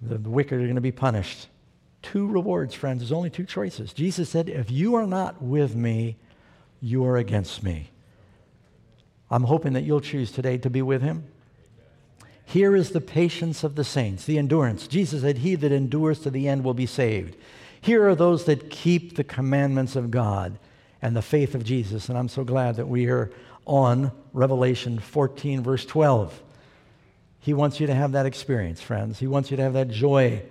[0.00, 1.48] The, wicked are going to be punished.
[2.00, 3.00] Two rewards, friends.
[3.00, 3.92] There's only two choices.
[3.92, 6.16] Jesus said, If you are not with me,
[6.80, 7.91] you are against me.
[9.32, 11.24] I'm hoping that you'll choose today to be with him.
[12.44, 14.86] Here is the patience of the saints, the endurance.
[14.86, 17.34] Jesus said, He that endures to the end will be saved.
[17.80, 20.58] Here are those that keep the commandments of God
[21.00, 22.10] and the faith of Jesus.
[22.10, 23.30] And I'm so glad that we are
[23.64, 26.42] on Revelation 14, verse 12.
[27.40, 29.18] He wants you to have that experience, friends.
[29.18, 30.42] He wants you to have that joy.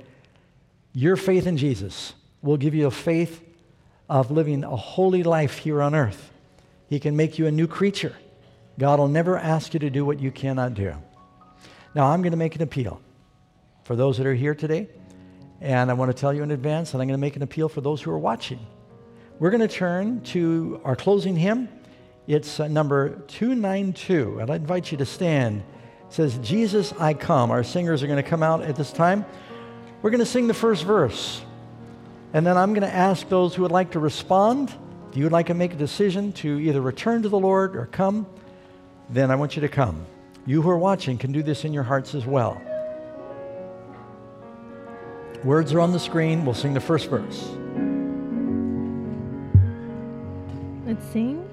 [0.93, 3.41] Your faith in Jesus will give you a faith
[4.09, 6.31] of living a holy life here on earth.
[6.89, 8.15] He can make you a new creature.
[8.79, 10.95] God will never ask you to do what you cannot do.
[11.93, 13.01] Now, I'm going to make an appeal
[13.83, 14.87] for those that are here today,
[15.59, 17.67] and I want to tell you in advance, and I'm going to make an appeal
[17.67, 18.65] for those who are watching.
[19.39, 21.67] We're going to turn to our closing hymn.
[22.27, 25.63] It's uh, number 292, and I invite you to stand.
[26.07, 27.51] It says, Jesus, I come.
[27.51, 29.25] Our singers are going to come out at this time.
[30.01, 31.41] We're going to sing the first verse,
[32.33, 34.73] and then I'm going to ask those who would like to respond.
[35.09, 37.87] If you would like to make a decision to either return to the Lord or
[37.87, 38.25] come,
[39.11, 40.05] then I want you to come.
[40.45, 42.61] You who are watching can do this in your hearts as well.
[45.43, 46.45] Words are on the screen.
[46.45, 47.49] We'll sing the first verse.
[50.85, 51.47] Let's sing.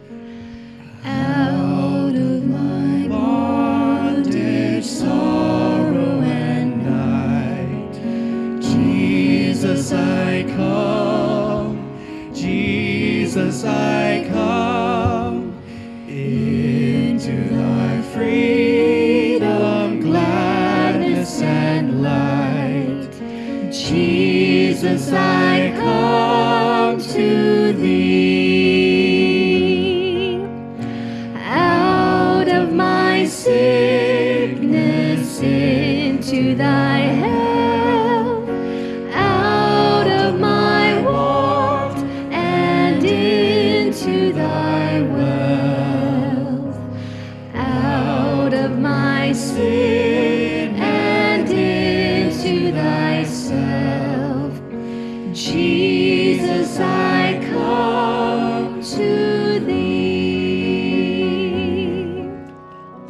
[1.05, 12.33] Out of my bondage, sorrow, and night, Jesus, I come.
[12.35, 14.08] Jesus, I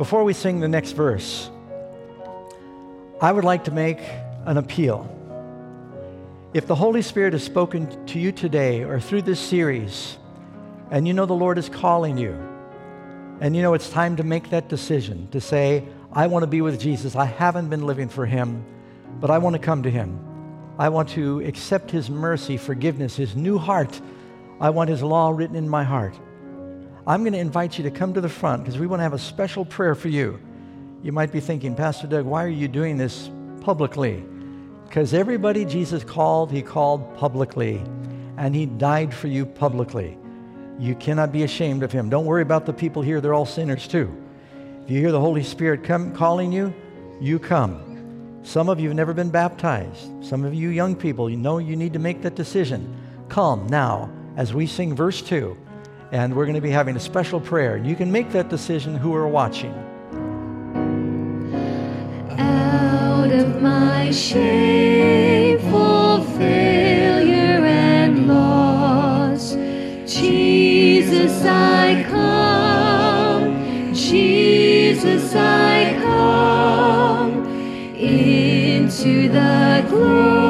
[0.09, 1.51] Before we sing the next verse,
[3.21, 3.99] I would like to make
[4.47, 5.07] an appeal.
[6.55, 10.17] If the Holy Spirit has spoken to you today or through this series,
[10.91, 12.31] and you know the Lord is calling you,
[13.43, 16.63] and you know it's time to make that decision to say, I want to be
[16.63, 17.15] with Jesus.
[17.15, 18.65] I haven't been living for Him,
[19.21, 20.19] but I want to come to Him.
[20.79, 24.01] I want to accept His mercy, forgiveness, His new heart.
[24.59, 26.19] I want His law written in my heart.
[27.09, 29.15] I'm going to invite you to come to the front because we want to have
[29.15, 30.39] a special prayer for you.
[31.03, 33.31] You might be thinking, Pastor Doug, why are you doing this
[33.63, 34.23] publicly?
[34.87, 37.81] Because everybody Jesus called, he called publicly,
[38.37, 40.19] and he died for you publicly.
[40.79, 42.11] You cannot be ashamed of him.
[42.11, 44.15] Don't worry about the people here, they're all sinners too.
[44.85, 46.75] If you hear the Holy Spirit come calling you,
[47.23, 48.43] you come.
[48.43, 50.11] Some of you have never been baptized.
[50.23, 52.95] Some of you young people, you know you need to make that decision.
[53.31, 55.57] Come now as we sing verse 2,
[56.13, 57.77] and we're going to be having a special prayer.
[57.77, 59.75] You can make that decision who are watching.
[62.39, 69.55] Out of my shameful failure and loss,
[70.07, 73.93] Jesus, I come.
[73.93, 77.45] Jesus, I come
[77.97, 80.48] into the glorious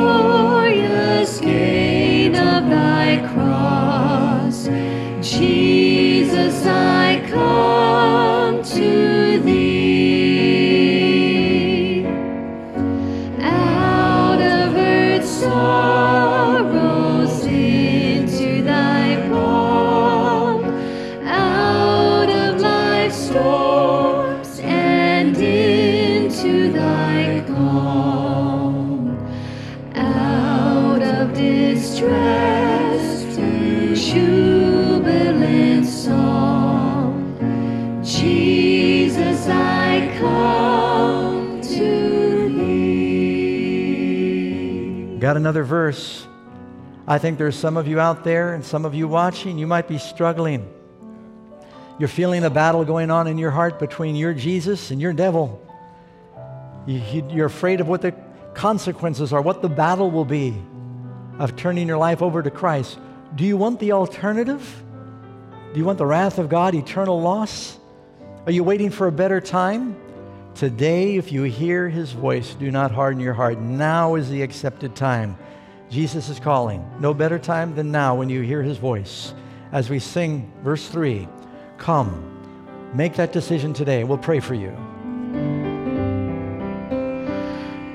[45.48, 46.26] another verse.
[47.06, 49.88] I think there's some of you out there and some of you watching, you might
[49.88, 50.70] be struggling.
[51.98, 55.66] You're feeling a battle going on in your heart between your Jesus and your devil.
[56.86, 58.12] You, you're afraid of what the
[58.52, 60.54] consequences are, what the battle will be
[61.38, 62.98] of turning your life over to Christ.
[63.34, 64.82] Do you want the alternative?
[65.72, 67.78] Do you want the wrath of God, eternal loss?
[68.44, 69.96] Are you waiting for a better time?
[70.58, 73.60] Today, if you hear his voice, do not harden your heart.
[73.60, 75.38] Now is the accepted time.
[75.88, 76.84] Jesus is calling.
[76.98, 79.34] No better time than now when you hear his voice.
[79.70, 81.28] As we sing verse 3,
[81.76, 84.02] come, make that decision today.
[84.02, 84.70] We'll pray for you.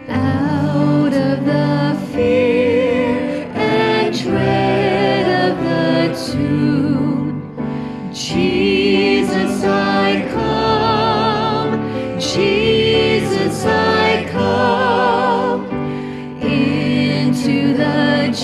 [0.08, 9.66] Out of the fear and dread of the tomb, Jesus,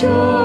[0.00, 0.39] joy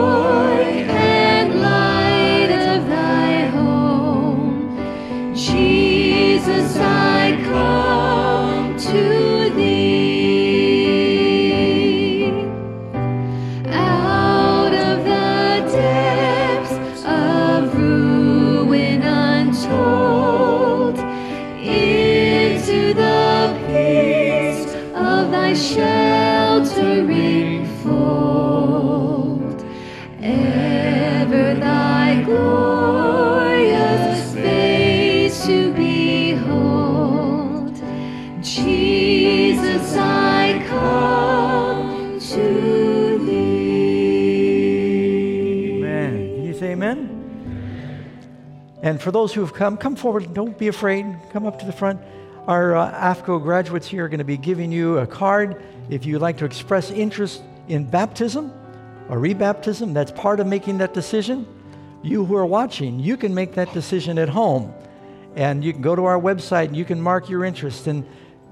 [48.86, 50.32] And for those who have come, come forward.
[50.36, 51.08] Don't be afraid.
[51.34, 52.00] Come up to the front.
[52.46, 55.60] Our uh, AFCOE graduates here are going to be giving you a card
[55.90, 58.54] if you'd like to express interest in baptism
[59.10, 59.96] or rebaptism.
[59.96, 61.48] That's part of making that decision.
[62.04, 64.72] You who are watching, you can make that decision at home.
[65.36, 68.06] And you can go to our website and you can mark your interest and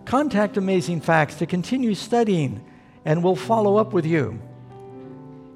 [0.06, 2.66] contact Amazing Facts to continue studying,
[3.06, 4.42] and we'll follow up with you.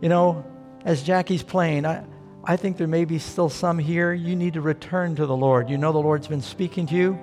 [0.02, 0.46] You know,
[0.86, 2.04] as Jackie's playing, I,
[2.50, 4.14] I think there may be still some here.
[4.14, 5.70] You need to return to the Lord.
[5.70, 7.20] You know the Lord's been speaking to you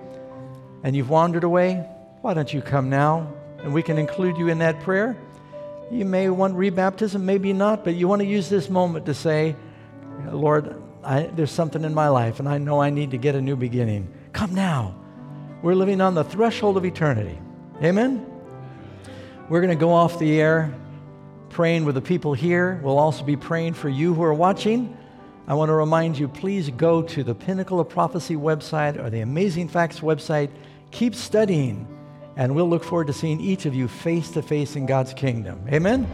[0.83, 1.77] and you've wandered away.
[2.21, 5.17] Why don't you come now and we can include you in that prayer?
[5.91, 9.57] You may want rebaptism, maybe not, but you want to use this moment to say,
[10.31, 13.41] Lord, I, there's something in my life and I know I need to get a
[13.41, 14.13] new beginning.
[14.35, 14.95] Come now.
[15.63, 17.39] We're living on the threshold of eternity.
[17.83, 18.27] Amen?
[19.49, 20.75] We're going to go off the air
[21.49, 22.79] praying with the people here.
[22.83, 24.99] We'll also be praying for you who are watching.
[25.47, 29.21] I want to remind you please go to the Pinnacle of Prophecy website or the
[29.21, 30.49] Amazing Facts website.
[30.91, 31.87] Keep studying,
[32.37, 35.61] and we'll look forward to seeing each of you face to face in God's kingdom.
[35.71, 36.09] Amen?